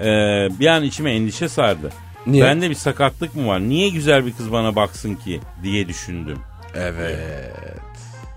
Ee, 0.00 0.04
bir 0.60 0.66
an 0.66 0.82
içime 0.82 1.12
endişe 1.14 1.48
sardı. 1.48 1.92
Niye? 2.26 2.44
Bende 2.44 2.70
bir 2.70 2.74
sakatlık 2.74 3.34
mı 3.36 3.46
var? 3.46 3.60
Niye 3.60 3.88
güzel 3.88 4.26
bir 4.26 4.32
kız 4.32 4.52
bana 4.52 4.76
baksın 4.76 5.14
ki 5.14 5.40
diye 5.62 5.88
düşündüm. 5.88 6.38
Evet. 6.74 7.18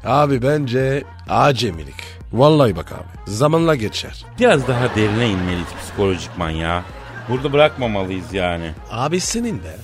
Abi 0.05 0.41
bence 0.41 1.03
acemilik. 1.29 1.95
Vallahi 2.33 2.75
bak 2.75 2.91
abi. 2.91 3.31
Zamanla 3.31 3.75
geçer. 3.75 4.25
Biraz 4.39 4.67
daha 4.67 4.95
derine 4.95 5.29
inmeliyiz 5.29 5.67
psikolojikman 5.81 6.49
ya. 6.49 6.83
Burada 7.29 7.53
bırakmamalıyız 7.53 8.33
yani. 8.33 8.71
Abi 8.91 9.19
senin 9.19 9.57
de. 9.57 9.75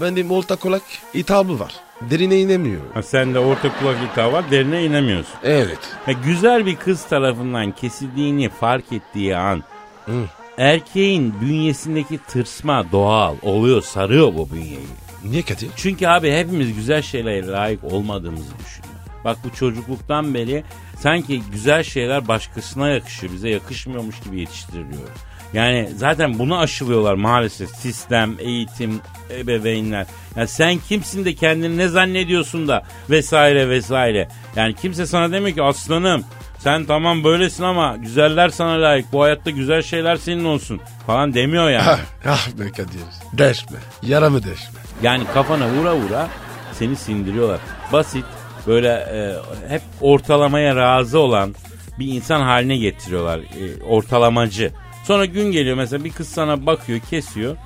Benim 0.00 0.30
orta 0.30 0.56
kulak 0.56 0.82
hitabı 1.14 1.60
var. 1.60 1.72
Derine 2.00 2.40
inemiyorum. 2.40 2.88
Ha, 2.94 3.02
sen 3.02 3.34
de 3.34 3.38
orta 3.38 3.78
kulak 3.78 3.96
hita 3.96 4.32
var 4.32 4.50
derine 4.50 4.84
inemiyorsun. 4.84 5.34
Evet. 5.44 5.78
Ya 6.06 6.14
güzel 6.24 6.66
bir 6.66 6.76
kız 6.76 7.04
tarafından 7.04 7.72
kesildiğini 7.72 8.48
fark 8.48 8.92
ettiği 8.92 9.36
an 9.36 9.64
erkeğin 10.58 11.34
bünyesindeki 11.40 12.18
tırsma 12.18 12.92
doğal 12.92 13.36
oluyor 13.42 13.82
sarıyor 13.82 14.34
bu 14.34 14.50
bünyeyi. 14.50 14.86
Niye 15.24 15.42
Kadir? 15.42 15.68
Çünkü 15.76 16.06
abi 16.06 16.32
hepimiz 16.32 16.74
güzel 16.74 17.02
şeylere 17.02 17.46
layık 17.46 17.84
olmadığımızı 17.84 18.52
düşünüyor. 18.64 18.94
Bak 19.24 19.38
bu 19.44 19.50
çocukluktan 19.56 20.34
beri 20.34 20.64
sanki 20.98 21.42
güzel 21.52 21.82
şeyler 21.82 22.28
başkasına 22.28 22.88
yakışıyor 22.88 23.32
bize 23.32 23.48
yakışmıyormuş 23.48 24.20
gibi 24.20 24.40
yetiştiriliyor. 24.40 25.08
Yani 25.54 25.88
zaten 25.96 26.38
bunu 26.38 26.58
aşılıyorlar 26.58 27.14
maalesef 27.14 27.70
sistem, 27.70 28.34
eğitim, 28.38 29.00
ebeveynler. 29.30 30.06
Yani 30.36 30.48
sen 30.48 30.78
kimsin 30.88 31.24
de 31.24 31.34
kendini 31.34 31.78
ne 31.78 31.88
zannediyorsun 31.88 32.68
da 32.68 32.82
vesaire 33.10 33.68
vesaire. 33.68 34.28
Yani 34.56 34.74
kimse 34.74 35.06
sana 35.06 35.32
demiyor 35.32 35.56
ki 35.56 35.62
aslanım 35.62 36.24
sen 36.58 36.84
tamam 36.84 37.24
böylesin 37.24 37.64
ama 37.64 37.96
güzeller 37.96 38.48
sana 38.48 38.82
layık. 38.82 39.12
Bu 39.12 39.22
hayatta 39.22 39.50
güzel 39.50 39.82
şeyler 39.82 40.16
senin 40.16 40.44
olsun 40.44 40.80
falan 41.06 41.34
demiyor 41.34 41.70
yani. 41.70 41.98
ah 42.28 42.48
be 42.58 42.70
Kadir. 42.70 43.00
Deşme. 43.32 43.78
Yaramı 44.02 44.38
deşme. 44.38 44.80
Yani 45.02 45.24
kafana 45.34 45.68
vura 45.68 45.96
vura 45.96 46.28
seni 46.72 46.96
sindiriyorlar. 46.96 47.60
Basit 47.92 48.24
böyle 48.66 48.88
e, 48.88 49.36
hep 49.68 49.82
ortalamaya 50.00 50.76
razı 50.76 51.18
olan 51.18 51.54
bir 51.98 52.06
insan 52.06 52.40
haline 52.40 52.76
getiriyorlar. 52.76 53.38
E, 53.38 53.82
ortalamacı. 53.84 54.72
Sonra 55.04 55.24
gün 55.24 55.52
geliyor 55.52 55.76
mesela 55.76 56.04
bir 56.04 56.12
kız 56.12 56.28
sana 56.28 56.66
bakıyor 56.66 57.00
kesiyor. 57.00 57.56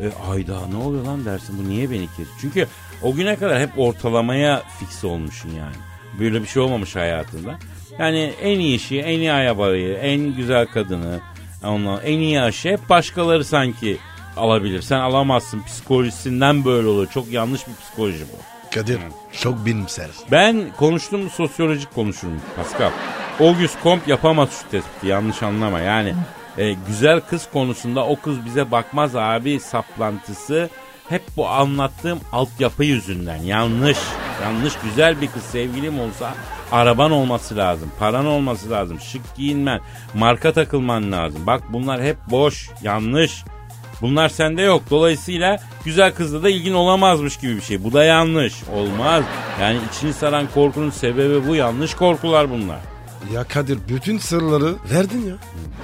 E, 0.00 0.30
ayda 0.30 0.66
ne 0.66 0.76
oluyor 0.76 1.04
lan 1.04 1.24
dersin 1.24 1.58
bu 1.58 1.68
niye 1.68 1.90
beni 1.90 2.06
kesiyor? 2.06 2.28
Çünkü 2.40 2.66
o 3.02 3.14
güne 3.14 3.36
kadar 3.36 3.60
hep 3.60 3.70
ortalamaya 3.78 4.62
fix 4.78 5.04
olmuşsun 5.04 5.50
yani. 5.50 5.76
Böyle 6.20 6.42
bir 6.42 6.46
şey 6.46 6.62
olmamış 6.62 6.96
hayatında. 6.96 7.58
Yani 7.98 8.32
en 8.42 8.60
iyi 8.60 8.76
işi, 8.76 9.00
en 9.00 9.18
iyi 9.18 9.32
ayabayı, 9.32 9.94
en 9.94 10.36
güzel 10.36 10.66
kadını, 10.66 11.20
ondan 11.64 12.00
en 12.04 12.18
iyi 12.18 12.40
aşı 12.40 12.68
hep 12.68 12.88
başkaları 12.88 13.44
sanki 13.44 13.98
alabilir. 14.36 14.82
Sen 14.82 14.98
alamazsın 14.98 15.62
psikolojisinden 15.62 16.64
böyle 16.64 16.88
oluyor. 16.88 17.10
Çok 17.10 17.32
yanlış 17.32 17.68
bir 17.68 17.74
psikoloji 17.74 18.24
bu. 18.32 18.36
Kadir 18.74 18.98
çok 19.32 19.66
bilimsel. 19.66 20.10
Ben 20.30 20.72
konuştum 20.76 21.30
sosyolojik 21.30 21.94
konuşurum 21.94 22.40
Pascal. 22.56 22.90
Auguste 23.40 23.78
Comte 23.82 24.10
yapamaz 24.10 24.48
şu 24.62 24.70
tespiti 24.70 25.06
yanlış 25.06 25.42
anlama. 25.42 25.80
Yani 25.80 26.14
e, 26.58 26.72
güzel 26.72 27.20
kız 27.20 27.48
konusunda 27.52 28.06
o 28.06 28.20
kız 28.20 28.44
bize 28.44 28.70
bakmaz 28.70 29.16
abi 29.16 29.60
saplantısı 29.60 30.68
hep 31.08 31.22
bu 31.36 31.48
anlattığım 31.48 32.20
altyapı 32.32 32.84
yüzünden 32.84 33.36
yanlış. 33.42 33.98
Yanlış 34.42 34.74
güzel 34.84 35.20
bir 35.20 35.26
kız 35.26 35.42
sevgilim 35.42 36.00
olsa 36.00 36.34
araban 36.72 37.10
olması 37.10 37.56
lazım. 37.56 37.90
Paran 37.98 38.26
olması 38.26 38.70
lazım. 38.70 39.00
Şık 39.00 39.36
giyinmen. 39.36 39.80
Marka 40.14 40.52
takılman 40.52 41.12
lazım. 41.12 41.46
Bak 41.46 41.62
bunlar 41.72 42.02
hep 42.02 42.16
boş. 42.30 42.70
Yanlış. 42.82 43.44
Bunlar 44.00 44.28
sende 44.28 44.62
yok. 44.62 44.82
Dolayısıyla 44.90 45.58
güzel 45.84 46.14
kızla 46.14 46.42
da 46.42 46.50
ilgin 46.50 46.74
olamazmış 46.74 47.36
gibi 47.36 47.56
bir 47.56 47.60
şey. 47.60 47.84
Bu 47.84 47.92
da 47.92 48.04
yanlış. 48.04 48.54
Olmaz. 48.74 49.24
Yani 49.60 49.78
içini 49.90 50.12
saran 50.12 50.46
korkunun 50.54 50.90
sebebi 50.90 51.48
bu. 51.48 51.54
Yanlış 51.54 51.94
korkular 51.94 52.50
bunlar. 52.50 52.93
Ya 53.32 53.44
Kadir 53.44 53.78
bütün 53.88 54.18
sırları 54.18 54.74
verdin 54.92 55.26
ya. 55.26 55.34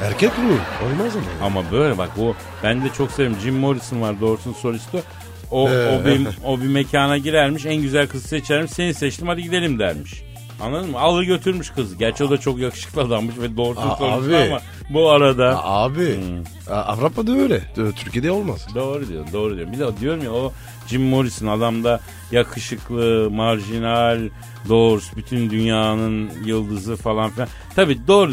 Erkek 0.02 0.30
ruhu. 0.30 0.86
Olmaz 0.86 1.12
ama. 1.16 1.24
ya. 1.40 1.46
Ama 1.46 1.72
böyle 1.72 1.98
bak 1.98 2.08
bu 2.16 2.34
ben 2.62 2.84
de 2.84 2.88
çok 2.98 3.10
severim. 3.10 3.36
Jim 3.42 3.54
Morrison 3.58 4.00
var 4.00 4.20
doğrusun 4.20 4.52
solisti. 4.52 5.02
O, 5.50 5.68
Ee. 5.70 5.88
o, 6.02 6.04
bir, 6.04 6.28
o 6.44 6.60
bir 6.60 6.66
mekana 6.66 7.18
girermiş 7.18 7.66
en 7.66 7.76
güzel 7.82 8.08
kızı 8.08 8.28
seçermiş 8.28 8.70
seni 8.70 8.94
seçtim 8.94 9.28
hadi 9.28 9.42
gidelim 9.42 9.78
dermiş. 9.78 10.22
Anladın 10.60 10.90
mı? 10.90 10.98
Alır 11.00 11.22
götürmüş 11.22 11.70
kızı. 11.70 11.96
Gerçi 11.96 12.24
o 12.24 12.30
da 12.30 12.38
çok 12.38 12.58
yakışıklı 12.58 13.02
adammış 13.02 13.38
ve 13.38 13.56
solisti 13.56 14.36
abi. 14.36 14.36
ama 14.36 14.60
bu 14.90 15.10
arada... 15.10 15.64
Abi 15.64 16.16
Hmm. 16.16 16.74
Avrupa'da 16.74 17.32
öyle. 17.32 17.60
Türkiye'de 17.96 18.30
olmaz. 18.30 18.66
Doğru 18.74 19.08
diyor, 19.08 19.24
doğru 19.32 19.56
diyor. 19.56 19.72
Bir 19.72 19.78
de 19.78 19.96
diyorum 20.00 20.24
ya 20.24 20.32
o 20.32 20.52
Jim 20.86 21.02
Morrison 21.02 21.46
adamda 21.46 22.00
yakışıklı, 22.32 23.28
marjinal, 23.30 24.20
doğrusu 24.68 25.16
bütün 25.16 25.50
dünyanın 25.50 26.30
yıldızı 26.44 26.96
falan 26.96 27.30
filan. 27.30 27.48
Tabii 27.76 28.06
doğru. 28.06 28.32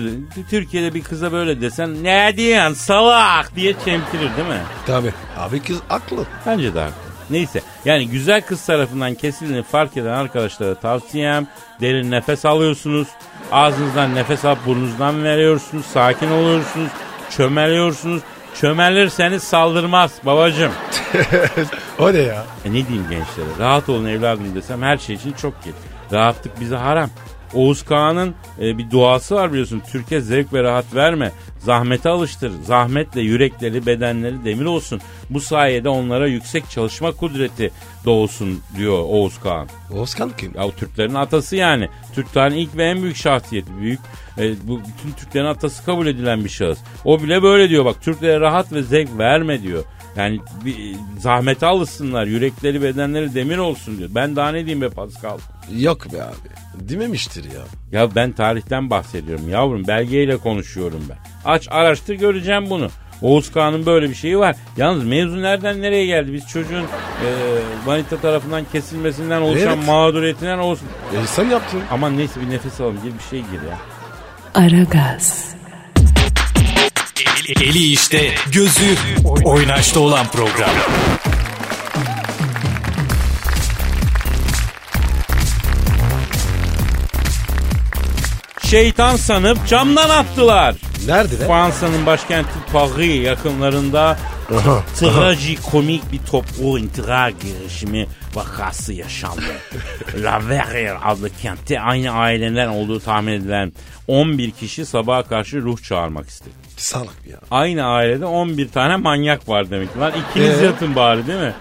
Türkiye'de 0.49 0.93
bir 0.93 1.03
kıza 1.03 1.31
böyle 1.31 1.61
desen 1.61 2.03
ne 2.03 2.33
diyorsun 2.37 2.73
salak 2.73 3.55
diye 3.55 3.73
çemkirir 3.73 4.37
değil 4.37 4.47
mi? 4.47 4.61
Tabi. 4.85 5.13
Abi 5.37 5.59
kız 5.59 5.77
aklı. 5.89 6.25
Bence 6.45 6.75
de 6.75 6.79
haklı. 6.79 7.07
Neyse 7.29 7.61
yani 7.85 8.09
güzel 8.09 8.41
kız 8.41 8.65
tarafından 8.65 9.13
kesildiğini 9.15 9.63
fark 9.63 9.97
eden 9.97 10.13
arkadaşlara 10.13 10.75
tavsiyem 10.75 11.47
derin 11.81 12.11
nefes 12.11 12.45
alıyorsunuz. 12.45 13.07
Ağzınızdan 13.51 14.15
nefes 14.15 14.45
alıp 14.45 14.65
burnunuzdan 14.65 15.23
veriyorsunuz. 15.23 15.85
Sakin 15.85 16.31
oluyorsunuz. 16.31 16.89
Çömeliyorsunuz. 17.29 18.21
Çömelirseniz 18.61 19.43
saldırmaz 19.43 20.11
babacım. 20.25 20.71
O 21.99 22.13
ne 22.13 22.17
ya? 22.17 22.45
E 22.65 22.69
ne 22.69 22.73
diyeyim 22.73 23.05
gençlere? 23.09 23.47
Rahat 23.59 23.89
olun 23.89 24.05
evladım 24.05 24.55
desem 24.55 24.81
her 24.81 24.97
şey 24.97 25.15
için 25.15 25.31
çok 25.31 25.63
geç. 25.63 25.73
Rahatlık 26.13 26.59
bize 26.59 26.75
haram. 26.75 27.09
Oğuz 27.53 27.85
Kağan'ın 27.85 28.35
e, 28.61 28.77
bir 28.77 28.91
duası 28.91 29.35
var 29.35 29.51
biliyorsun. 29.51 29.81
Türkiye 29.91 30.21
zevk 30.21 30.53
ve 30.53 30.63
rahat 30.63 30.95
verme. 30.95 31.31
Zahmete 31.67 32.09
alıştır. 32.09 32.51
Zahmetle 32.63 33.21
yürekleri, 33.21 33.85
bedenleri 33.85 34.45
demir 34.45 34.65
olsun. 34.65 35.01
Bu 35.29 35.41
sayede 35.41 35.89
onlara 35.89 36.27
yüksek 36.27 36.69
çalışma 36.69 37.11
kudreti 37.11 37.71
doğsun 38.05 38.61
diyor 38.77 38.99
Oğuz 38.99 39.39
Kağan. 39.39 39.67
Oskan 39.91 40.31
kim? 40.37 40.53
Ya 40.55 40.65
o 40.65 40.71
Türklerin 40.71 41.13
atası 41.13 41.55
yani. 41.55 41.89
Türk 42.15 42.33
tarihinin 42.33 42.61
ilk 42.61 42.77
ve 42.77 42.83
en 42.83 43.01
büyük 43.03 43.15
şahsiyeti. 43.15 43.77
Büyük 43.79 43.99
e, 44.37 44.67
bu 44.67 44.79
bütün 44.79 45.11
Türklerin 45.17 45.45
atası 45.45 45.85
kabul 45.85 46.07
edilen 46.07 46.43
bir 46.43 46.49
şahıs. 46.49 46.79
O 47.05 47.23
bile 47.23 47.43
böyle 47.43 47.69
diyor 47.69 47.85
bak 47.85 48.01
Türklere 48.01 48.39
rahat 48.39 48.73
ve 48.73 48.83
zevk 48.83 49.17
verme 49.17 49.61
diyor. 49.61 49.83
Yani 50.17 50.39
bir 50.65 50.95
zahmete 51.19 51.65
alışsınlar. 51.65 52.25
Yürekleri 52.25 52.81
bedenleri 52.81 53.35
demir 53.35 53.57
olsun 53.57 53.97
diyor. 53.97 54.09
Ben 54.15 54.35
daha 54.35 54.49
ne 54.51 54.65
diyeyim 54.65 54.81
be 54.81 54.89
Pascal? 54.89 55.37
Yok 55.77 56.13
be 56.13 56.23
abi. 56.23 56.89
Dememiştir 56.89 57.43
ya. 57.43 57.61
Ya 57.99 58.15
ben 58.15 58.31
tarihten 58.31 58.89
bahsediyorum 58.89 59.49
yavrum. 59.49 59.87
Belgeyle 59.87 60.37
konuşuyorum 60.37 61.03
ben. 61.09 61.17
Aç 61.51 61.67
araştır 61.71 62.13
göreceğim 62.15 62.69
bunu. 62.69 62.89
Oğuz 63.21 63.51
Kağan'ın 63.51 63.85
böyle 63.85 64.09
bir 64.09 64.15
şeyi 64.15 64.39
var. 64.39 64.55
Yalnız 64.77 65.03
mevzu 65.03 65.41
nereden 65.41 65.81
nereye 65.81 66.05
geldi? 66.05 66.33
Biz 66.33 66.47
çocuğun 66.47 66.83
e, 66.83 67.27
manita 67.85 68.17
tarafından 68.17 68.63
kesilmesinden 68.71 69.41
oluşan 69.41 69.77
Evet. 69.77 69.87
mağduriyetinden 69.87 70.57
olsun. 70.57 70.87
E 71.23 71.27
sen 71.27 71.45
yaptın. 71.49 71.81
Aman 71.91 72.17
neyse 72.17 72.41
bir 72.41 72.49
nefes 72.49 72.81
alalım. 72.81 72.97
Gir 73.03 73.13
bir 73.13 73.23
şey 73.29 73.39
gir 73.39 73.61
ya. 73.69 73.77
Aragaz, 74.55 75.55
Eli 77.47 77.91
işte, 77.91 78.35
gözü 78.51 78.95
oynaşta 79.43 79.99
olan 79.99 80.27
program. 80.27 80.69
Şeytan 88.69 89.15
sanıp 89.15 89.67
camdan 89.67 90.09
attılar. 90.09 90.75
Nerede 91.05 91.39
be? 91.39 91.47
Fransa'nın 91.47 92.05
başkenti 92.05 92.49
Paris 92.73 93.25
yakınlarında 93.25 94.17
trajikomik 94.95 96.11
bir 96.11 96.19
toplu 96.19 96.79
intihar 96.79 97.29
girişimi 97.29 98.07
vakası 98.33 98.93
yaşandı. 98.93 99.41
La 100.23 100.39
Verrière 100.39 100.97
adlı 100.97 101.29
kentte 101.41 101.79
aynı 101.79 102.11
aileden 102.11 102.67
olduğu 102.67 102.99
tahmin 102.99 103.31
edilen 103.31 103.73
11 104.07 104.51
kişi 104.51 104.85
sabaha 104.85 105.23
karşı 105.23 105.61
ruh 105.61 105.83
çağırmak 105.83 106.29
istedi. 106.29 106.66
Salak 106.77 107.27
ya. 107.31 107.37
Aynı 107.51 107.85
ailede 107.85 108.25
11 108.25 108.69
tane 108.69 108.95
manyak 108.95 109.49
var 109.49 109.69
demek. 109.71 109.97
Lan 109.97 110.13
ikiniz 110.31 110.61
Ee? 110.61 110.65
yatın 110.65 110.95
bari 110.95 111.27
değil 111.27 111.39
mi? 111.39 111.53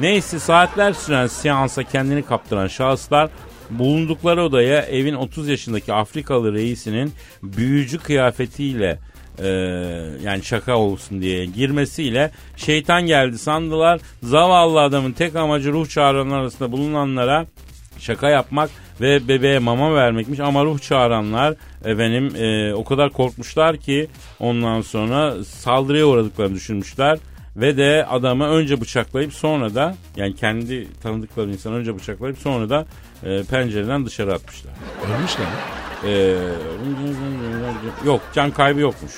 Neyse 0.00 0.38
saatler 0.38 0.92
süren 0.92 1.26
seansa 1.26 1.82
kendini 1.82 2.22
kaptıran 2.22 2.66
şahıslar 2.66 3.30
bulundukları 3.70 4.42
odaya 4.42 4.82
evin 4.82 5.14
30 5.14 5.48
yaşındaki 5.48 5.92
Afrikalı 5.92 6.52
reisinin 6.52 7.12
büyücü 7.42 7.98
kıyafetiyle 7.98 8.98
e, 9.38 9.46
yani 10.24 10.42
şaka 10.42 10.76
olsun 10.76 11.20
diye 11.22 11.46
girmesiyle 11.46 12.30
şeytan 12.56 13.06
geldi 13.06 13.38
sandılar. 13.38 14.00
Zavallı 14.22 14.80
adamın 14.80 15.12
tek 15.12 15.36
amacı 15.36 15.72
ruh 15.72 15.88
çağıranlar 15.88 16.38
arasında 16.38 16.72
bulunanlara 16.72 17.46
şaka 17.98 18.30
yapmak 18.30 18.70
ve 19.00 19.28
bebeğe 19.28 19.58
mama 19.58 19.94
vermekmiş 19.94 20.40
ama 20.40 20.64
ruh 20.64 20.78
çağıranlar 20.78 21.54
efendim 21.84 22.36
e, 22.36 22.74
o 22.74 22.84
kadar 22.84 23.10
korkmuşlar 23.10 23.76
ki 23.76 24.08
ondan 24.40 24.80
sonra 24.80 25.44
saldırıya 25.44 26.06
uğradıklarını 26.06 26.54
düşünmüşler 26.54 27.18
ve 27.56 27.76
de 27.76 28.06
adamı 28.10 28.48
önce 28.48 28.80
bıçaklayıp 28.80 29.32
sonra 29.34 29.74
da 29.74 29.94
yani 30.16 30.36
kendi 30.36 30.88
tanıdıkları 31.02 31.50
insanı 31.50 31.74
önce 31.74 31.96
bıçaklayıp 31.96 32.38
sonra 32.38 32.70
da 32.70 32.86
e, 33.24 33.42
pencereden 33.42 34.06
dışarı 34.06 34.34
atmışlar. 34.34 34.72
Ölmüşler 35.16 35.46
mi? 35.46 35.54
E, 36.10 36.36
yok 38.06 38.20
can 38.34 38.50
kaybı 38.50 38.80
yokmuş. 38.80 39.12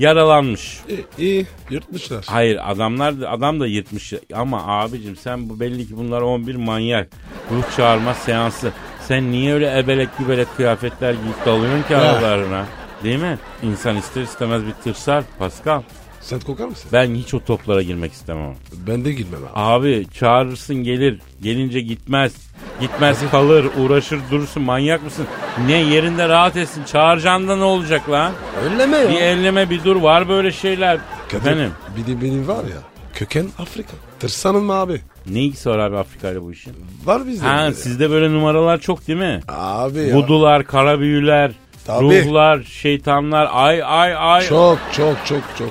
Yaralanmış. 0.00 0.80
İyi, 0.88 1.04
iyi. 1.18 1.46
Yırtmışlar. 1.70 2.24
Hayır 2.28 2.58
adamlar 2.70 3.14
adam 3.28 3.60
da 3.60 3.66
yırtmış 3.66 4.12
ama 4.34 4.66
abicim 4.66 5.16
sen 5.16 5.48
bu 5.48 5.60
belli 5.60 5.88
ki 5.88 5.96
bunlar 5.96 6.22
11 6.22 6.54
manyak. 6.54 7.08
Ruh 7.50 7.76
çağırma 7.76 8.14
seansı. 8.14 8.72
Sen 9.08 9.32
niye 9.32 9.54
öyle 9.54 9.78
ebelek 9.78 10.08
gübelek 10.18 10.56
kıyafetler 10.56 11.12
giyip 11.12 11.46
dalıyorsun 11.46 11.82
ki 11.88 11.96
aralarına? 11.96 12.66
Değil 13.04 13.18
mi? 13.18 13.38
İnsan 13.62 13.96
ister 13.96 14.22
istemez 14.22 14.62
bir 14.66 14.72
tırsar 14.72 15.24
Pascal. 15.38 15.82
Sen 16.20 16.40
kokar 16.40 16.64
mısın? 16.68 16.88
Ben 16.92 17.14
hiç 17.14 17.34
o 17.34 17.44
toplara 17.44 17.82
girmek 17.82 18.12
istemem. 18.12 18.54
Ben 18.86 19.04
de 19.04 19.12
girmem 19.12 19.40
abi. 19.42 19.50
Abi 19.54 20.06
çağırırsın 20.14 20.76
gelir. 20.76 21.18
Gelince 21.42 21.80
gitmez. 21.80 22.32
Gitmez 22.80 23.18
kalır. 23.30 23.66
Uğraşır 23.78 24.20
durursun. 24.30 24.62
Manyak 24.62 25.02
mısın? 25.04 25.26
Ne 25.66 25.76
yerinde 25.82 26.28
rahat 26.28 26.56
etsin. 26.56 26.84
Çağıracaksın 26.84 27.48
da 27.48 27.56
ne 27.56 27.64
olacak 27.64 28.10
lan? 28.10 28.32
Öyle 28.64 28.86
mi 28.86 28.96
Bir 29.08 29.20
elleme 29.20 29.70
bir 29.70 29.84
dur. 29.84 29.96
Var 29.96 30.28
böyle 30.28 30.52
şeyler. 30.52 30.98
Kadir, 31.28 31.40
Efendim? 31.50 31.70
Bir 31.96 32.06
de 32.06 32.22
benim 32.22 32.48
var 32.48 32.64
ya. 32.64 32.82
Köken 33.14 33.46
Afrika. 33.58 33.92
Tırsanın 34.20 34.64
mı 34.64 34.72
abi? 34.72 35.00
Ne 35.26 35.40
ilgisi 35.42 35.70
var 35.70 35.78
abi 35.78 35.96
Afrika 35.96 36.30
ile 36.30 36.42
bu 36.42 36.52
işin? 36.52 36.72
Var 37.04 37.26
bizde. 37.26 37.46
Ha 37.46 37.62
böyle. 37.62 37.74
sizde 37.74 38.10
böyle 38.10 38.32
numaralar 38.32 38.78
çok 38.78 39.06
değil 39.06 39.18
mi? 39.18 39.40
Abi 39.48 39.98
ya. 39.98 40.16
Vudular, 40.16 40.64
kara 40.66 41.00
büyüler, 41.00 41.52
Tabii. 41.86 42.04
ruhlar, 42.04 42.62
şeytanlar, 42.62 43.48
ay 43.52 43.82
ay 43.84 44.14
ay. 44.16 44.46
Çok 44.48 44.78
çok 44.96 45.16
çok 45.26 45.42
çok. 45.58 45.70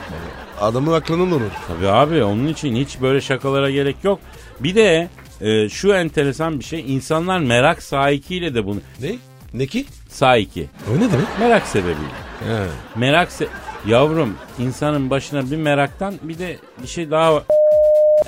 Adamın 0.62 0.94
aklını 0.94 1.24
vurur. 1.24 1.52
Tabii 1.68 1.88
abi 1.88 2.24
onun 2.24 2.48
için 2.48 2.76
hiç 2.76 3.02
böyle 3.02 3.22
şakalara 3.22 3.72
gerek 3.72 3.96
yok. 4.04 4.20
Bir 4.60 4.76
de 4.76 5.08
e, 5.42 5.70
şu 5.70 5.94
enteresan 5.94 6.60
bir 6.60 6.66
şey 6.66 6.96
insanlar 6.96 7.40
merak 7.40 7.84
sahikiyle 7.84 8.56
de 8.56 8.66
bunu 8.66 8.80
Ne? 9.02 9.16
Ne 9.54 9.66
ki? 9.68 9.86
sahiki 10.10 10.68
O 10.92 10.96
ne 10.96 11.12
demek? 11.12 11.40
merak 11.40 11.68
sebebiyle. 11.68 11.98
He. 12.40 12.66
Merak 12.96 13.32
se 13.32 13.48
yavrum 13.88 14.36
insanın 14.60 15.10
başına 15.10 15.52
bir 15.52 15.58
meraktan 15.58 16.16
bir 16.24 16.40
de 16.40 16.58
bir 16.84 16.88
şey 16.88 17.12
daha 17.12 17.34
var. 17.36 17.44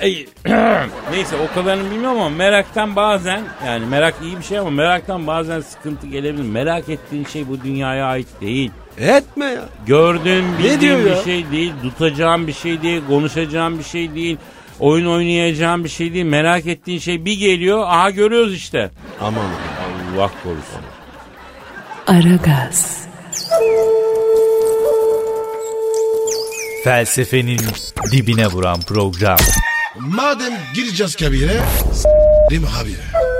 Ey, 0.00 0.26
Neyse 1.12 1.36
o 1.50 1.54
kadarını 1.54 1.90
bilmiyorum 1.90 2.18
ama 2.20 2.28
meraktan 2.28 2.96
bazen 2.96 3.42
yani 3.66 3.86
merak 3.86 4.14
iyi 4.22 4.38
bir 4.38 4.42
şey 4.42 4.58
ama 4.58 4.70
meraktan 4.70 5.26
bazen 5.26 5.60
sıkıntı 5.60 6.06
gelebilir. 6.06 6.42
Merak 6.44 6.88
ettiğin 6.88 7.24
şey 7.24 7.48
bu 7.48 7.60
dünyaya 7.62 8.06
ait 8.06 8.28
değil. 8.40 8.70
Etme 8.98 9.44
ya. 9.44 9.64
Gördüğün 9.86 10.58
bildiğin 10.58 10.80
diyor 10.80 10.98
bir 11.04 11.10
ya? 11.10 11.22
şey 11.22 11.50
değil. 11.50 11.72
Tutacağın 11.82 12.46
bir 12.46 12.52
şey 12.52 12.82
değil. 12.82 13.02
Konuşacağın 13.08 13.78
bir 13.78 13.84
şey 13.84 14.14
değil. 14.14 14.36
Oyun 14.80 15.06
oynayacağın 15.06 15.84
bir 15.84 15.88
şey 15.88 16.14
değil. 16.14 16.24
Merak 16.24 16.66
ettiğin 16.66 16.98
şey 16.98 17.24
bir 17.24 17.38
geliyor. 17.38 17.82
Aha 17.86 18.10
görüyoruz 18.10 18.54
işte. 18.54 18.90
Aman. 19.20 19.44
Allah 20.16 20.30
korusun. 20.42 20.82
Aragaz, 22.06 22.98
Felsefenin 26.84 27.60
dibine 28.12 28.46
vuran 28.46 28.80
program. 28.80 29.36
Madem 29.98 30.52
gireceğiz 30.74 31.16
kabire. 31.16 31.60
S**rim 31.92 32.64
habire. 32.64 33.31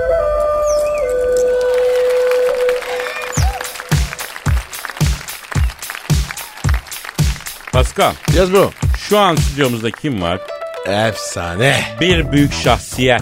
Pascal 7.73 8.13
Yes 8.35 8.51
bro. 8.51 8.71
şu 8.97 9.19
an 9.19 9.35
stüdyomuzda 9.35 9.91
kim 9.91 10.21
var? 10.21 10.39
Efsane. 10.85 11.75
Bir 12.01 12.31
büyük 12.31 12.53
şahsiyet. 12.53 13.21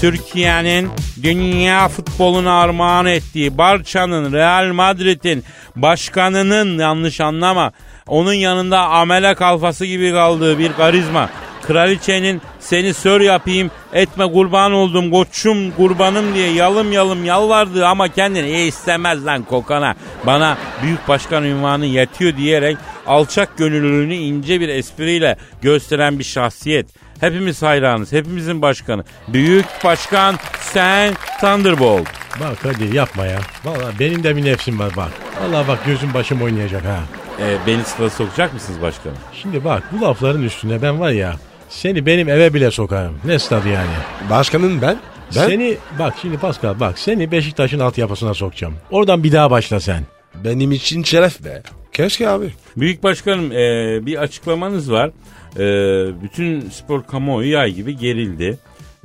Türkiye'nin 0.00 0.90
dünya 1.22 1.88
futboluna 1.88 2.60
armağan 2.60 3.06
ettiği 3.06 3.58
Barça'nın 3.58 4.32
Real 4.32 4.72
Madrid'in 4.72 5.44
başkanının 5.76 6.78
yanlış 6.78 7.20
anlama 7.20 7.72
onun 8.06 8.32
yanında 8.32 8.80
amele 8.80 9.34
kalfası 9.34 9.86
gibi 9.86 10.12
kaldığı 10.12 10.58
bir 10.58 10.72
karizma. 10.72 11.30
Kraliçenin 11.66 12.42
seni 12.60 12.94
sör 12.94 13.20
yapayım 13.20 13.70
etme 13.92 14.32
kurban 14.32 14.72
oldum 14.72 15.10
koçum 15.10 15.70
kurbanım 15.70 16.34
diye 16.34 16.52
yalım 16.52 16.92
yalım 16.92 17.24
yalvardığı 17.24 17.86
ama 17.86 18.08
kendini 18.08 18.48
iyi 18.48 18.68
istemez 18.68 19.26
lan 19.26 19.42
kokana. 19.42 19.94
Bana 20.26 20.58
büyük 20.82 21.08
başkan 21.08 21.44
ünvanı 21.44 21.86
yetiyor 21.86 22.36
diyerek 22.36 22.76
alçak 23.08 23.58
gönüllülüğünü 23.58 24.14
ince 24.14 24.60
bir 24.60 24.68
espriyle 24.68 25.36
gösteren 25.62 26.18
bir 26.18 26.24
şahsiyet. 26.24 26.88
Hepimiz 27.20 27.62
hayranız. 27.62 28.12
Hepimizin 28.12 28.62
başkanı. 28.62 29.04
Büyük 29.28 29.66
başkan 29.84 30.36
sen 30.60 31.14
Thunderbolt. 31.40 32.06
Bak 32.40 32.58
hadi 32.62 32.96
yapma 32.96 33.26
ya. 33.26 33.38
Vallahi 33.64 33.98
benim 34.00 34.22
de 34.22 34.36
bir 34.36 34.44
nefsim 34.44 34.78
var 34.78 34.92
bak. 34.96 35.10
Vallahi 35.42 35.68
bak 35.68 35.86
gözüm 35.86 36.14
başım 36.14 36.42
oynayacak 36.42 36.84
ha. 36.84 36.98
Ee, 37.40 37.56
beni 37.66 37.84
sıra 37.84 38.10
sokacak 38.10 38.54
mısınız 38.54 38.82
başkanım? 38.82 39.16
Şimdi 39.42 39.64
bak 39.64 39.82
bu 39.92 40.00
lafların 40.04 40.42
üstüne 40.42 40.82
ben 40.82 41.00
var 41.00 41.10
ya 41.10 41.36
seni 41.68 42.06
benim 42.06 42.28
eve 42.28 42.54
bile 42.54 42.70
sokarım. 42.70 43.18
Ne 43.24 43.38
stadı 43.38 43.68
yani? 43.68 43.90
Başkanın 44.30 44.82
ben. 44.82 44.96
Ben. 45.36 45.46
Seni 45.46 45.76
bak 45.98 46.14
şimdi 46.22 46.38
Pascal 46.38 46.80
bak 46.80 46.98
seni 46.98 47.32
Beşiktaş'ın 47.32 47.78
altyapısına 47.78 48.34
sokacağım. 48.34 48.74
Oradan 48.90 49.24
bir 49.24 49.32
daha 49.32 49.50
başla 49.50 49.80
sen. 49.80 50.02
Benim 50.44 50.72
için 50.72 51.02
şeref 51.02 51.44
be. 51.44 51.62
Keşke 51.98 52.28
abi. 52.28 52.50
Büyük 52.76 53.02
başkanım 53.02 53.52
ee, 53.52 54.06
bir 54.06 54.16
açıklamanız 54.16 54.92
var. 54.92 55.10
Ee, 55.56 56.22
bütün 56.22 56.70
spor 56.70 57.02
kamuoyu 57.06 57.50
yay 57.50 57.72
gibi 57.72 57.96
gerildi. 57.96 58.58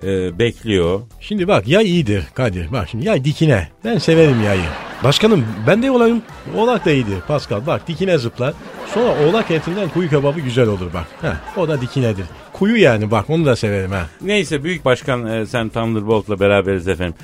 Ee, 0.04 0.40
bekliyor. 0.40 1.02
Şimdi 1.20 1.48
bak 1.48 1.68
yay 1.68 1.86
iyidir 1.86 2.24
Kadir. 2.34 2.72
Bak 2.72 2.90
şimdi 2.90 3.06
yay 3.06 3.24
dikine. 3.24 3.68
Ben 3.86 3.98
severim 3.98 4.44
yayı. 4.44 4.62
Başkanım 5.04 5.46
ben 5.68 5.84
de 5.84 5.92
olayım. 5.92 6.22
Oğlak 6.58 6.86
da 6.86 6.92
iyidir 6.92 7.22
Pascal. 7.28 7.66
Bak 7.68 7.88
dikine 7.88 8.18
zıplar. 8.18 8.54
Sonra 8.94 9.26
oğlak 9.26 9.52
etinden 9.52 9.90
kuyu 9.90 10.10
kebabı 10.10 10.40
güzel 10.40 10.68
olur 10.68 10.94
bak. 10.94 11.08
Heh, 11.22 11.58
o 11.58 11.68
da 11.68 11.82
dikinedir. 11.82 12.26
Kuyu 12.54 12.78
yani 12.78 13.12
bak 13.12 13.30
onu 13.30 13.46
da 13.46 13.56
severim 13.56 13.92
ha. 13.92 14.08
Neyse 14.22 14.64
büyük 14.64 14.86
başkan 14.86 15.26
e, 15.26 15.46
sen 15.46 15.70
Thunderbolt'la 15.70 16.40
beraberiz 16.40 16.88
efendim. 16.88 17.16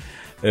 Ee, 0.44 0.48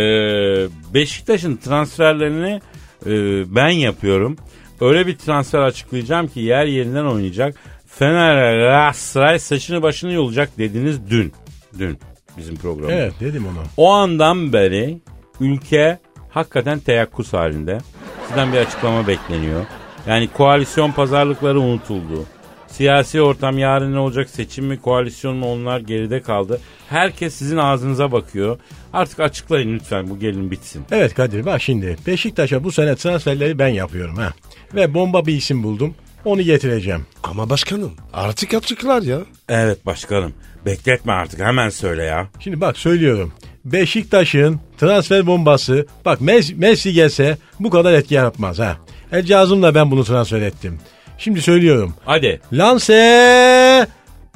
Beşiktaş'ın 0.94 1.56
transferlerini 1.56 2.60
e, 3.06 3.10
ben 3.54 3.68
yapıyorum. 3.68 4.36
Öyle 4.80 5.06
bir 5.06 5.18
transfer 5.18 5.58
açıklayacağım 5.58 6.28
ki 6.28 6.40
yer 6.40 6.64
yerinden 6.64 7.04
oynayacak. 7.04 7.54
Fener 7.86 8.58
Galatasaray 8.58 9.38
saçını 9.38 9.82
başını 9.82 10.12
yolacak 10.12 10.58
dediniz 10.58 11.10
dün. 11.10 11.32
Dün 11.78 11.98
bizim 12.36 12.56
programda. 12.56 12.92
Evet 12.92 13.12
dedim 13.20 13.46
onu. 13.46 13.64
O 13.76 13.90
andan 13.90 14.52
beri 14.52 15.00
ülke 15.40 15.98
hakikaten 16.30 16.78
teyakkuz 16.78 17.32
halinde. 17.32 17.78
Sizden 18.26 18.52
bir 18.52 18.58
açıklama 18.58 19.06
bekleniyor. 19.06 19.66
Yani 20.06 20.28
koalisyon 20.28 20.92
pazarlıkları 20.92 21.60
unutuldu. 21.60 22.24
Siyasi 22.70 23.22
ortam 23.22 23.58
yarın 23.58 23.94
ne 23.94 23.98
olacak 23.98 24.30
seçim 24.30 24.64
mi 24.64 24.80
koalisyon 24.80 25.36
mu 25.36 25.52
onlar 25.52 25.80
geride 25.80 26.22
kaldı. 26.22 26.60
Herkes 26.88 27.34
sizin 27.34 27.56
ağzınıza 27.56 28.12
bakıyor. 28.12 28.58
Artık 28.92 29.20
açıklayın 29.20 29.74
lütfen 29.74 30.10
bu 30.10 30.18
gelin 30.18 30.50
bitsin. 30.50 30.84
Evet 30.90 31.14
Kadir 31.14 31.46
bak 31.46 31.62
şimdi 31.62 31.96
Beşiktaş'a 32.06 32.64
bu 32.64 32.72
sene 32.72 32.96
transferleri 32.96 33.58
ben 33.58 33.68
yapıyorum 33.68 34.16
ha. 34.16 34.32
Ve 34.74 34.94
bomba 34.94 35.26
bir 35.26 35.34
isim 35.34 35.62
buldum. 35.62 35.94
onu 36.24 36.42
getireceğim. 36.42 37.06
Ama 37.22 37.50
başkanım 37.50 37.92
artık 38.12 38.54
açıklar 38.54 39.02
ya. 39.02 39.18
Evet 39.48 39.86
başkanım. 39.86 40.32
Bekletme 40.66 41.12
artık 41.12 41.40
hemen 41.40 41.68
söyle 41.68 42.02
ya. 42.02 42.28
Şimdi 42.40 42.60
bak 42.60 42.76
söylüyorum. 42.78 43.32
Beşiktaş'ın 43.64 44.60
transfer 44.78 45.26
bombası 45.26 45.86
bak 46.04 46.20
Messi, 46.20 46.54
Messi 46.54 46.92
gelse 46.92 47.38
bu 47.60 47.70
kadar 47.70 47.92
etki 47.92 48.14
yapmaz 48.14 48.58
ha. 48.58 48.76
El 49.12 49.24
Cazım'la 49.24 49.74
ben 49.74 49.90
bunu 49.90 50.04
transfer 50.04 50.42
ettim. 50.42 50.78
Şimdi 51.20 51.42
söylüyorum. 51.42 51.94
Hadi. 52.04 52.40
Lance 52.52 53.86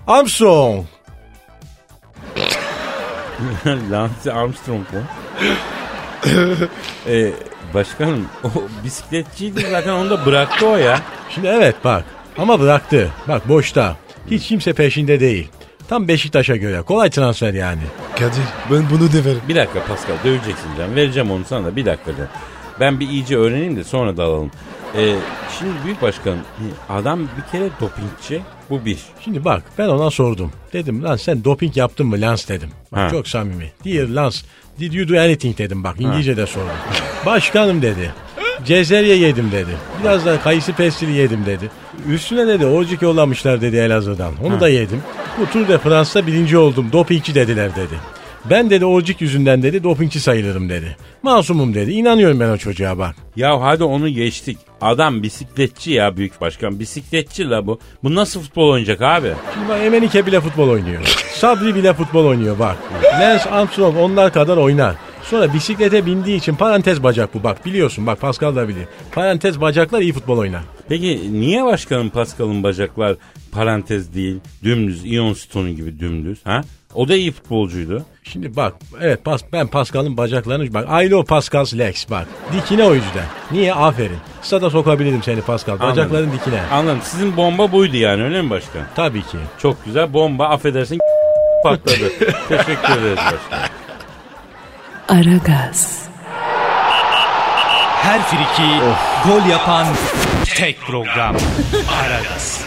Armstrong. 0.06 0.84
Lance 3.66 4.32
Armstrong 4.32 4.86
mu? 4.92 5.00
ee, 7.08 7.30
başkanım 7.74 8.26
o 8.44 8.48
bisikletçiydi 8.84 9.60
zaten 9.70 9.92
onu 9.92 10.10
da 10.10 10.26
bıraktı 10.26 10.66
o 10.66 10.76
ya. 10.76 11.00
Şimdi 11.30 11.46
evet 11.46 11.76
bak 11.84 12.04
ama 12.38 12.60
bıraktı. 12.60 13.10
Bak 13.28 13.48
boşta. 13.48 13.96
Hiç 14.30 14.48
kimse 14.48 14.72
peşinde 14.72 15.20
değil. 15.20 15.48
Tam 15.88 16.08
Beşiktaş'a 16.08 16.56
göre. 16.56 16.82
Kolay 16.82 17.10
transfer 17.10 17.54
yani. 17.54 17.82
Kadir 18.18 18.42
ben 18.70 18.90
bunu 18.90 19.12
deverim. 19.12 19.42
Bir 19.48 19.54
dakika 19.54 19.82
Pascal 19.84 20.16
döveceksin 20.24 20.76
canım. 20.78 20.96
Vereceğim 20.96 21.30
onu 21.30 21.44
sana 21.44 21.64
da 21.64 21.76
bir 21.76 21.86
dakika 21.86 22.12
canım. 22.12 22.30
Ben 22.80 23.00
bir 23.00 23.08
iyice 23.08 23.36
öğreneyim 23.36 23.76
de 23.76 23.84
sonra 23.84 24.16
da 24.16 24.30
Ee, 24.96 25.14
şimdi 25.58 25.72
büyük 25.84 26.02
başkanım 26.02 26.38
adam 26.88 27.20
bir 27.20 27.52
kere 27.52 27.68
dopingçi 27.80 28.42
bu 28.70 28.84
bir. 28.84 28.98
Şimdi 29.20 29.44
bak 29.44 29.62
ben 29.78 29.88
ona 29.88 30.10
sordum. 30.10 30.52
Dedim 30.72 31.04
lan 31.04 31.16
sen 31.16 31.44
doping 31.44 31.76
yaptın 31.76 32.06
mı 32.06 32.20
Lance 32.20 32.48
dedim. 32.48 32.70
Bak, 32.92 32.98
Ha. 32.98 33.08
çok 33.10 33.28
samimi. 33.28 33.72
Dear 33.84 34.08
Lance 34.08 34.36
did 34.80 34.92
you 34.92 35.08
do 35.08 35.20
anything 35.20 35.58
dedim 35.58 35.84
bak 35.84 35.96
İngilizce 36.00 36.36
de 36.36 36.46
sordum. 36.46 36.70
Başkanım 37.26 37.82
dedi. 37.82 38.12
Cezerye 38.64 39.16
yedim 39.16 39.52
dedi. 39.52 39.70
Biraz 40.02 40.26
da 40.26 40.40
kayısı 40.40 40.72
pestili 40.72 41.12
yedim 41.12 41.46
dedi. 41.46 41.70
Üstüne 42.08 42.46
dedi 42.46 42.66
orcik 42.66 43.02
yollamışlar 43.02 43.60
dedi 43.60 43.76
Elazığ'dan. 43.76 44.32
Onu 44.44 44.60
da 44.60 44.68
yedim. 44.68 45.02
Bu 45.40 45.46
Tour 45.46 45.68
de 45.68 45.78
France'da 45.78 46.26
birinci 46.26 46.58
oldum. 46.58 46.92
Dopingçi 46.92 47.34
dediler 47.34 47.76
dedi. 47.76 47.94
Ben 48.50 48.70
dedi 48.70 48.84
orcik 48.84 49.20
yüzünden 49.20 49.62
dedi 49.62 49.84
dopingçi 49.84 50.20
sayılırım 50.20 50.68
dedi. 50.68 50.96
Masumum 51.22 51.74
dedi. 51.74 51.92
İnanıyorum 51.92 52.40
ben 52.40 52.48
o 52.48 52.56
çocuğa 52.56 52.98
bak. 52.98 53.16
Ya 53.36 53.60
hadi 53.60 53.84
onu 53.84 54.08
geçtik. 54.08 54.58
Adam 54.80 55.22
bisikletçi 55.22 55.90
ya 55.90 56.16
büyük 56.16 56.40
başkan. 56.40 56.80
Bisikletçi 56.80 57.50
la 57.50 57.66
bu. 57.66 57.78
Bu 58.02 58.14
nasıl 58.14 58.40
futbol 58.40 58.68
oynayacak 58.68 59.02
abi? 59.02 59.32
Şimdi 59.54 59.68
bak 59.68 59.80
Emenike 59.84 60.26
bile 60.26 60.40
futbol 60.40 60.68
oynuyor. 60.68 61.02
Sabri 61.34 61.74
bile 61.74 61.92
futbol 61.92 62.24
oynuyor 62.24 62.58
bak. 62.58 62.76
Lance 63.20 63.50
Armstrong 63.50 63.96
onlar 63.96 64.32
kadar 64.32 64.56
oynar. 64.56 64.94
Sonra 65.22 65.54
bisiklete 65.54 66.06
bindiği 66.06 66.36
için 66.38 66.54
parantez 66.54 67.02
bacak 67.02 67.34
bu 67.34 67.42
bak 67.42 67.66
biliyorsun 67.66 68.06
bak 68.06 68.20
Pascal 68.20 68.56
da 68.56 68.68
bilir. 68.68 68.84
Parantez 69.12 69.60
bacaklar 69.60 70.00
iyi 70.00 70.12
futbol 70.12 70.38
oynar. 70.38 70.62
Peki 70.88 71.20
niye 71.32 71.64
başkanım 71.64 72.10
Pascal'ın 72.10 72.62
bacaklar 72.62 73.16
parantez 73.52 74.14
değil 74.14 74.36
dümdüz 74.64 75.04
iyon 75.04 75.32
stonu 75.32 75.70
gibi 75.70 76.00
dümdüz 76.00 76.38
ha? 76.44 76.62
O 76.94 77.08
da 77.08 77.14
iyi 77.14 77.32
futbolcuydu. 77.32 78.04
Şimdi 78.24 78.56
bak 78.56 78.74
evet 79.00 79.24
pas, 79.24 79.42
ben 79.52 79.66
Pascal'ın 79.66 80.16
bacaklarını 80.16 80.74
bak 80.74 81.04
I 81.04 81.08
know 81.08 81.24
Pascal's 81.24 81.74
legs 81.74 82.10
bak. 82.10 82.26
Dikine 82.52 82.84
o 82.84 82.94
yüzden. 82.94 83.24
Niye? 83.50 83.74
Aferin. 83.74 84.18
Stada 84.42 84.70
sokabilirim 84.70 85.22
seni 85.22 85.40
Pascal. 85.40 85.80
Bacakların 85.80 86.32
dikine. 86.32 86.60
Anladım. 86.72 87.00
Sizin 87.04 87.36
bomba 87.36 87.72
buydu 87.72 87.96
yani 87.96 88.22
öyle 88.24 88.42
mi 88.42 88.50
başkan? 88.50 88.82
Tabii 88.96 89.22
ki. 89.22 89.38
Çok 89.62 89.84
güzel. 89.84 90.12
Bomba 90.12 90.48
affedersin 90.48 90.98
patladı. 91.64 92.18
Teşekkür 92.48 92.92
ederiz 92.98 93.18
başkan. 93.18 93.68
Aragaz, 95.08 96.08
Her 98.02 98.22
friki 98.22 98.70
gol 99.28 99.50
yapan 99.50 99.86
tek 100.56 100.80
program. 100.80 101.36
Aragaz. 102.04 102.64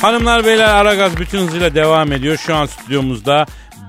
Hanımlar 0.00 0.44
beyler 0.44 0.74
Aragaz 0.74 1.16
bütün 1.16 1.38
hızıyla 1.38 1.74
devam 1.74 2.12
ediyor. 2.12 2.36
Şu 2.36 2.54
an 2.54 2.66
stüdyomuzda 2.66 3.46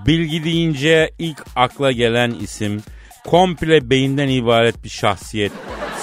bilgi 0.07 0.43
deyince 0.43 1.11
ilk 1.19 1.43
akla 1.55 1.91
gelen 1.91 2.31
isim 2.31 2.83
komple 3.27 3.89
beyinden 3.89 4.27
ibaret 4.27 4.83
bir 4.83 4.89
şahsiyet. 4.89 5.51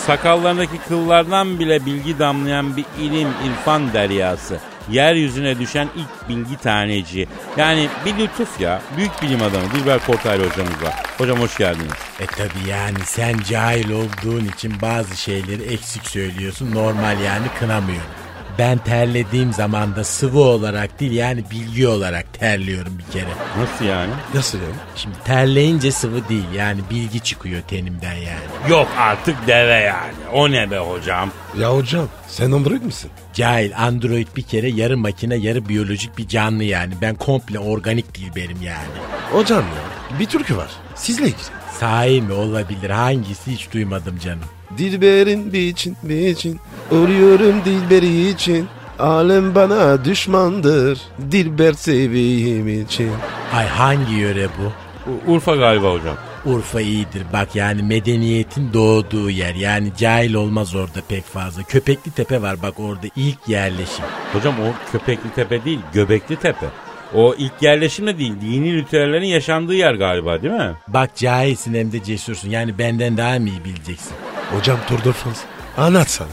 Sakallarındaki 0.06 0.78
kıllardan 0.88 1.58
bile 1.58 1.86
bilgi 1.86 2.18
damlayan 2.18 2.76
bir 2.76 2.84
ilim 3.00 3.28
irfan 3.28 3.92
deryası. 3.92 4.58
Yeryüzüne 4.90 5.58
düşen 5.58 5.88
ilk 5.96 6.28
bilgi 6.28 6.56
taneci. 6.56 7.28
Yani 7.56 7.88
bir 8.04 8.18
lütuf 8.18 8.60
ya. 8.60 8.82
Büyük 8.96 9.22
bilim 9.22 9.42
adamı 9.42 9.72
Dilber 9.74 9.98
Kortaylı 10.06 10.50
hocamız 10.50 10.82
var. 10.82 10.94
Hocam 11.18 11.40
hoş 11.40 11.56
geldiniz. 11.56 11.92
E 12.20 12.26
tabi 12.26 12.68
yani 12.68 12.98
sen 13.04 13.38
cahil 13.48 13.90
olduğun 13.90 14.44
için 14.44 14.72
bazı 14.82 15.16
şeyleri 15.16 15.62
eksik 15.62 16.06
söylüyorsun. 16.06 16.74
Normal 16.74 17.20
yani 17.20 17.46
kınamıyorum. 17.58 18.17
Ben 18.58 18.78
terlediğim 18.78 19.52
zaman 19.52 19.96
da 19.96 20.04
sıvı 20.04 20.40
olarak 20.40 21.00
değil 21.00 21.12
yani 21.12 21.44
bilgi 21.50 21.88
olarak 21.88 22.34
terliyorum 22.34 22.98
bir 22.98 23.12
kere. 23.12 23.30
Nasıl 23.58 23.84
yani? 23.84 24.10
Nasıl 24.34 24.58
yani? 24.58 24.74
Şimdi 24.96 25.16
terleyince 25.24 25.92
sıvı 25.92 26.28
değil 26.28 26.50
yani 26.54 26.80
bilgi 26.90 27.20
çıkıyor 27.20 27.62
tenimden 27.62 28.14
yani. 28.14 28.70
Yok 28.70 28.88
artık 28.98 29.46
deve 29.46 29.74
yani. 29.74 30.12
O 30.32 30.50
ne 30.50 30.70
be 30.70 30.78
hocam? 30.78 31.30
Ya 31.58 31.76
hocam 31.76 32.08
sen 32.28 32.52
android 32.52 32.82
misin? 32.82 33.10
Cahil 33.34 33.78
android 33.78 34.28
bir 34.36 34.42
kere 34.42 34.68
yarı 34.68 34.98
makine 34.98 35.36
yarı 35.36 35.68
biyolojik 35.68 36.18
bir 36.18 36.28
canlı 36.28 36.64
yani. 36.64 36.94
Ben 37.02 37.14
komple 37.14 37.58
organik 37.58 38.14
dilberim 38.14 38.62
yani. 38.62 38.88
Hocam 39.32 39.62
ya 39.62 40.18
bir 40.20 40.26
türkü 40.26 40.56
var. 40.56 40.70
Sizle 40.94 41.24
ilgili. 41.24 41.42
Sahi 41.80 42.22
mi 42.22 42.32
olabilir 42.32 42.90
hangisi 42.90 43.52
hiç 43.52 43.72
duymadım 43.72 44.18
canım. 44.18 44.44
Dilberin 44.78 45.52
biçin 45.52 45.96
biçin 46.02 46.60
Ölüyorum 46.90 47.64
dilberi 47.64 48.28
için 48.28 48.68
Alem 48.98 49.54
bana 49.54 50.04
düşmandır 50.04 50.98
Dilber 51.30 51.72
seveyim 51.72 52.82
için 52.82 53.10
Ay 53.54 53.66
hangi 53.66 54.14
yöre 54.14 54.46
bu? 54.58 54.72
U- 55.10 55.32
Urfa 55.34 55.56
galiba 55.56 55.92
hocam. 55.92 56.16
Urfa 56.44 56.80
iyidir 56.80 57.22
bak 57.32 57.56
yani 57.56 57.82
medeniyetin 57.82 58.72
doğduğu 58.72 59.30
yer 59.30 59.54
yani 59.54 59.92
cahil 59.98 60.34
olmaz 60.34 60.74
orada 60.74 61.00
pek 61.08 61.24
fazla. 61.24 61.62
Köpekli 61.62 62.10
Tepe 62.10 62.42
var 62.42 62.62
bak 62.62 62.80
orada 62.80 63.06
ilk 63.16 63.38
yerleşim. 63.48 64.04
Hocam 64.32 64.54
o 64.60 64.92
Köpekli 64.92 65.30
Tepe 65.34 65.64
değil, 65.64 65.80
Göbekli 65.92 66.36
Tepe. 66.36 66.66
O 67.14 67.34
ilk 67.38 67.52
yerleşim 67.60 68.06
de 68.06 68.18
değil, 68.18 68.34
dini 68.40 68.74
ritüellerin 68.74 69.26
yaşandığı 69.26 69.74
yer 69.74 69.94
galiba 69.94 70.42
değil 70.42 70.54
mi? 70.54 70.72
Bak 70.88 71.16
cahilsin 71.16 71.74
hem 71.74 71.92
de 71.92 72.02
cesursun 72.02 72.50
yani 72.50 72.78
benden 72.78 73.16
daha 73.16 73.38
mı 73.38 73.48
iyi 73.48 73.64
bileceksin? 73.64 74.16
Hocam 74.50 74.78
Tour 74.88 75.04
de 75.04 75.12
France 75.12 75.40
Anlat 75.76 76.10
sana 76.10 76.28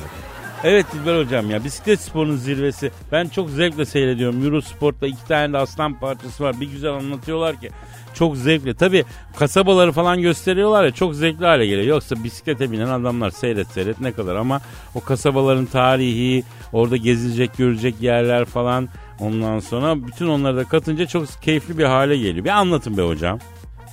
Evet 0.63 0.85
Dilber 0.93 1.17
hocam 1.19 1.51
ya 1.51 1.63
bisiklet 1.63 2.01
sporunun 2.01 2.35
zirvesi. 2.35 2.91
Ben 3.11 3.27
çok 3.27 3.49
zevkle 3.49 3.85
seyrediyorum. 3.85 4.45
Eurosport'ta 4.45 5.07
iki 5.07 5.27
tane 5.27 5.53
de 5.53 5.57
aslan 5.57 5.99
parçası 5.99 6.43
var. 6.43 6.61
Bir 6.61 6.71
güzel 6.71 6.93
anlatıyorlar 6.93 7.59
ki. 7.59 7.69
Çok 8.13 8.37
zevkli. 8.37 8.75
Tabi 8.75 9.05
kasabaları 9.35 9.91
falan 9.91 10.21
gösteriyorlar 10.21 10.85
ya 10.85 10.91
çok 10.91 11.15
zevkli 11.15 11.45
hale 11.45 11.67
geliyor. 11.67 11.87
Yoksa 11.87 12.23
bisiklete 12.23 12.71
binen 12.71 12.87
adamlar 12.87 13.29
seyret 13.29 13.67
seyret 13.67 14.01
ne 14.01 14.11
kadar 14.11 14.35
ama 14.35 14.61
o 14.95 14.99
kasabaların 14.99 15.65
tarihi, 15.65 16.43
orada 16.73 16.97
gezilecek 16.97 17.57
görecek 17.57 17.95
yerler 18.01 18.45
falan 18.45 18.89
ondan 19.19 19.59
sonra 19.59 20.07
bütün 20.07 20.27
onları 20.27 20.57
da 20.57 20.63
katınca 20.63 21.07
çok 21.07 21.41
keyifli 21.41 21.77
bir 21.77 21.83
hale 21.83 22.17
geliyor. 22.17 22.45
Bir 22.45 22.49
anlatın 22.49 22.97
be 22.97 23.01
hocam. 23.01 23.39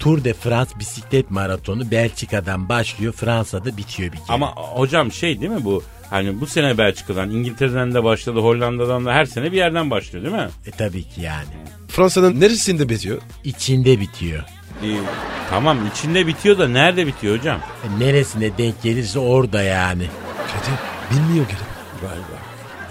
Tour 0.00 0.24
de 0.24 0.32
France 0.34 0.70
bisiklet 0.78 1.30
maratonu 1.30 1.90
Belçika'dan 1.90 2.68
başlıyor 2.68 3.12
Fransa'da 3.12 3.76
bitiyor 3.76 4.12
bir 4.12 4.16
kere. 4.16 4.26
Ama 4.28 4.52
hocam 4.56 5.12
şey 5.12 5.40
değil 5.40 5.52
mi 5.52 5.64
bu? 5.64 5.82
Hani 6.10 6.40
bu 6.40 6.46
sene 6.46 6.78
Belçika'dan, 6.78 7.30
İngiltere'den 7.30 7.94
de 7.94 8.04
başladı, 8.04 8.40
Hollanda'dan 8.40 9.06
da 9.06 9.12
her 9.12 9.24
sene 9.24 9.52
bir 9.52 9.56
yerden 9.56 9.90
başlıyor 9.90 10.24
değil 10.24 10.36
mi? 10.36 10.48
E 10.66 10.70
tabii 10.70 11.02
ki 11.02 11.20
yani. 11.20 11.48
Fransa'nın 11.88 12.40
neresinde 12.40 12.88
bitiyor? 12.88 13.18
İçinde 13.44 14.00
bitiyor. 14.00 14.42
Ee, 14.82 14.86
tamam 15.50 15.78
içinde 15.92 16.26
bitiyor 16.26 16.58
da 16.58 16.68
nerede 16.68 17.06
bitiyor 17.06 17.38
hocam? 17.38 17.58
E, 17.58 18.00
neresine 18.04 18.58
denk 18.58 18.82
gelirse 18.82 19.18
orada 19.18 19.62
yani. 19.62 20.06
Kadir 20.36 20.78
bilmiyor 21.10 21.44
galiba. 21.46 21.64
Galiba. 22.02 22.42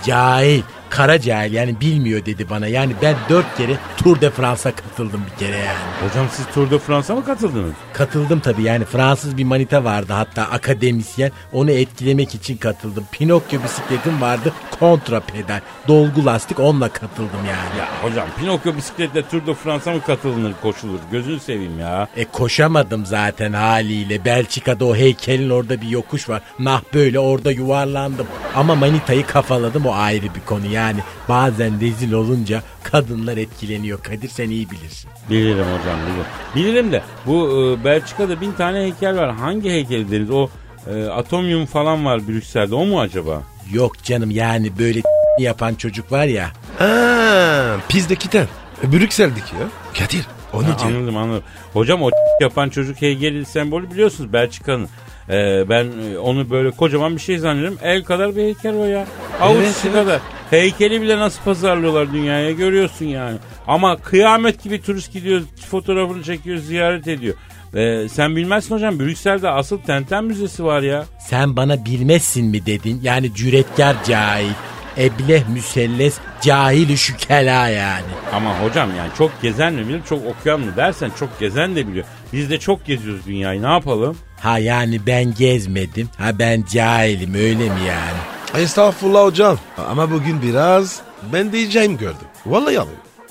Cahil. 0.06 0.62
Kara 0.92 1.22
cahil 1.22 1.54
yani 1.54 1.82
bilmiyor 1.82 2.26
dedi 2.26 2.50
bana. 2.50 2.68
Yani 2.68 2.94
ben 3.02 3.16
dört 3.30 3.58
kere 3.58 3.78
Tour 3.98 4.22
de 4.22 4.30
France'a 4.30 4.76
katıldım 4.76 5.22
bir 5.32 5.46
kere 5.46 5.58
yani. 5.58 6.10
Hocam 6.10 6.26
siz 6.32 6.46
Tour 6.54 6.72
de 6.72 6.80
France'a 6.80 7.16
mı 7.16 7.26
katıldınız? 7.26 7.74
Katıldım 7.94 8.40
tabii 8.40 8.64
yani 8.64 8.86
Fransız 8.86 9.38
bir 9.38 9.44
manita 9.44 9.84
vardı 9.84 10.14
hatta 10.14 10.44
akademisyen. 10.44 11.32
Onu 11.54 11.72
etkilemek 11.72 12.36
için 12.36 12.58
katıldım. 12.58 13.04
Pinokyo 13.12 13.64
bisikletim 13.64 14.22
vardı 14.22 14.54
kontra 14.80 15.20
pedal. 15.20 15.60
Dolgu 15.88 16.26
lastik 16.26 16.60
onunla 16.60 16.90
katıldım 16.90 17.40
yani. 17.48 17.80
Ya 17.80 17.88
hocam 18.04 18.28
Pinokyo 18.40 18.76
bisikletle 18.78 19.28
Tour 19.28 19.48
de 19.48 19.54
France'a 19.54 19.94
mı 19.94 20.02
katılınır 20.02 20.54
koşulur? 20.62 21.00
Gözünü 21.12 21.40
seveyim 21.40 21.80
ya. 21.80 22.08
E 22.18 22.26
koşamadım 22.26 23.06
zaten 23.06 23.54
haliyle. 23.54 24.26
Belçika'da 24.26 24.86
o 24.86 24.96
heykelin 24.96 25.50
orada 25.50 25.82
bir 25.82 25.88
yokuş 25.88 26.30
var. 26.30 26.42
Nah 26.60 26.82
böyle 26.94 27.20
orada 27.20 27.52
yuvarlandım. 27.52 28.28
Ama 28.56 28.76
manitayı 28.76 29.26
kafaladım 29.26 29.86
o 29.86 29.94
ayrı 29.94 30.36
bir 30.36 30.42
konu. 30.46 30.66
Yani 30.82 31.00
bazen 31.30 31.82
rezil 31.82 32.12
olunca 32.14 32.62
kadınlar 32.84 33.38
etkileniyor. 33.38 34.04
Kadir 34.04 34.30
sen 34.30 34.50
iyi 34.50 34.72
bilirsin. 34.72 35.10
Bilirim 35.30 35.58
hocam 35.66 36.00
bilirim. 36.08 36.26
Bilirim 36.56 36.92
de 36.92 37.02
bu 37.26 37.48
e, 37.80 37.84
Belçika'da 37.86 38.42
bin 38.42 38.52
tane 38.52 38.80
heykel 38.80 39.18
var. 39.18 39.36
Hangi 39.36 39.70
heykeli 39.70 40.12
deriz? 40.12 40.32
O 40.32 40.50
e, 40.94 41.06
Atomium 41.06 41.66
falan 41.66 42.06
var 42.06 42.28
Brüksel'de. 42.28 42.76
O 42.76 42.86
mu 42.86 43.00
acaba? 43.00 43.42
Yok 43.74 44.04
canım 44.04 44.32
yani 44.32 44.78
böyle 44.80 45.02
yapan 45.40 45.76
çocuk 45.76 46.12
var 46.12 46.26
ya. 46.26 46.50
Ha, 46.80 47.78
pizdeki 47.90 48.30
ten. 48.30 48.48
Brüksel'deki 48.84 49.56
ya. 49.56 49.68
Kadir 50.00 50.26
onu 50.54 50.64
Ha, 50.64 50.80
diyor. 50.80 50.92
anladım 50.98 51.18
anladım. 51.18 51.44
Hocam 51.74 52.02
o 52.04 52.10
yapan 52.42 52.70
çocuk 52.70 53.02
heykeli 53.02 53.46
sembolü 53.46 53.92
biliyorsunuz 53.92 54.34
Belçika'nın. 54.34 54.88
E, 55.30 55.70
ben 55.70 55.86
e, 56.14 56.18
onu 56.18 56.50
böyle 56.50 56.72
kocaman 56.72 57.16
bir 57.16 57.22
şey 57.22 57.38
zannediyorum. 57.38 57.78
El 57.84 58.04
kadar 58.04 58.36
bir 58.36 58.42
heykel 58.44 58.76
o 58.76 58.84
ya. 58.86 59.06
Avuç 59.42 59.58
Evet, 59.66 59.78
içi 59.80 59.90
evet. 59.98 60.22
Heykeli 60.52 61.02
bile 61.02 61.18
nasıl 61.18 61.44
pazarlıyorlar 61.44 62.14
dünyaya 62.14 62.52
görüyorsun 62.52 63.06
yani. 63.06 63.38
Ama 63.68 63.98
kıyamet 63.98 64.64
gibi 64.64 64.82
turist 64.82 65.14
gidiyor 65.14 65.42
fotoğrafını 65.70 66.24
çekiyor 66.24 66.58
ziyaret 66.58 67.08
ediyor. 67.08 67.36
E, 67.74 68.10
sen 68.10 68.36
bilmezsin 68.36 68.76
hocam 68.76 69.00
Brüksel'de 69.00 69.50
asıl 69.50 69.78
Tenten 69.78 70.24
Müzesi 70.24 70.64
var 70.64 70.82
ya. 70.82 71.06
Sen 71.30 71.56
bana 71.56 71.86
bilmezsin 71.86 72.46
mi 72.46 72.66
dedin? 72.66 73.00
Yani 73.04 73.34
cüretkar 73.36 74.04
cahil. 74.04 74.52
Ebleh 74.98 75.50
müselles 75.50 76.18
cahil 76.42 76.96
şükela 76.96 77.68
yani. 77.68 78.06
Ama 78.34 78.60
hocam 78.60 78.90
yani 78.98 79.10
çok 79.18 79.42
gezen 79.42 79.74
mi 79.74 79.88
bilir 79.88 80.02
çok 80.10 80.26
okuyan 80.26 80.60
mı 80.60 80.76
dersen 80.78 81.12
çok 81.20 81.40
gezen 81.40 81.76
de 81.76 81.88
biliyor. 81.88 82.06
Biz 82.34 82.50
de 82.50 82.60
çok 82.60 82.86
geziyoruz 82.86 83.26
dünyayı 83.26 83.64
ne 83.64 83.68
yapalım? 83.72 84.18
Ha 84.40 84.60
yani 84.60 85.00
ben 85.08 85.34
gezmedim. 85.34 86.10
Ha 86.18 86.40
ben 86.40 86.64
cahilim 86.72 87.34
öyle 87.34 87.64
mi 87.64 87.82
yani? 87.88 88.41
Estağfurullah 88.58 89.24
hocam. 89.26 89.58
Ama 89.90 90.12
bugün 90.12 90.42
biraz 90.42 91.00
ben 91.34 91.52
diyeceğim 91.52 91.98
gördüm. 91.98 92.28
Vallahi 92.46 92.80
abi. 92.80 92.90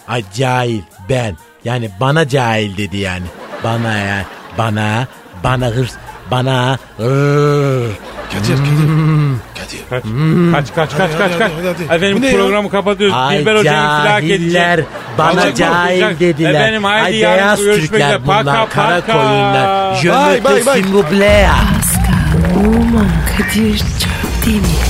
Ay 0.08 0.24
cahil 0.34 0.82
ben. 1.08 1.36
Yani 1.64 1.90
bana 2.00 2.28
cahil 2.28 2.76
dedi 2.76 2.96
yani. 2.96 3.24
Bana 3.64 3.96
ya. 3.98 4.24
Bana. 4.58 5.06
Bana 5.44 5.66
hırs. 5.66 5.92
Bana. 6.30 6.78
Kadir 6.98 8.56
Kadir. 9.58 9.80
Kadir. 9.90 10.52
Kaç 10.52 10.74
kaç 10.74 10.90
kaç 10.96 11.10
kaç 11.10 11.18
kaç 11.18 11.30
hadi, 11.30 11.38
kaç. 11.38 11.52
hadi, 11.56 11.66
hadi. 11.68 11.82
Efendim 11.82 12.16
Bu 12.16 12.20
ne 12.22 12.26
ya? 12.26 12.36
programı 12.36 12.70
kapatıyoruz. 12.70 13.16
Ay 13.18 13.38
Dilber 13.38 13.54
edecek. 13.54 13.72
bana 15.18 15.28
Alacak 15.30 15.56
cahil 15.56 16.02
bakacak. 16.02 16.20
dediler. 16.20 16.50
Efendim 16.54 16.84
haydi 16.84 17.04
Ay 17.28 17.36
beyaz. 17.36 17.58
Türkler 17.58 18.24
bunlar 18.26 18.44
Paka, 18.44 18.68
kara 18.68 19.00
paka. 19.00 19.12
koyunlar. 19.12 19.94
Je 19.94 20.08
ne 20.08 20.12
te 20.42 20.64
Oman, 22.56 23.06
Kadir 23.38 23.78
çok 23.78 24.46
değil 24.46 24.60
mi? 24.60 24.68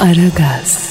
Aragaz. 0.00 0.87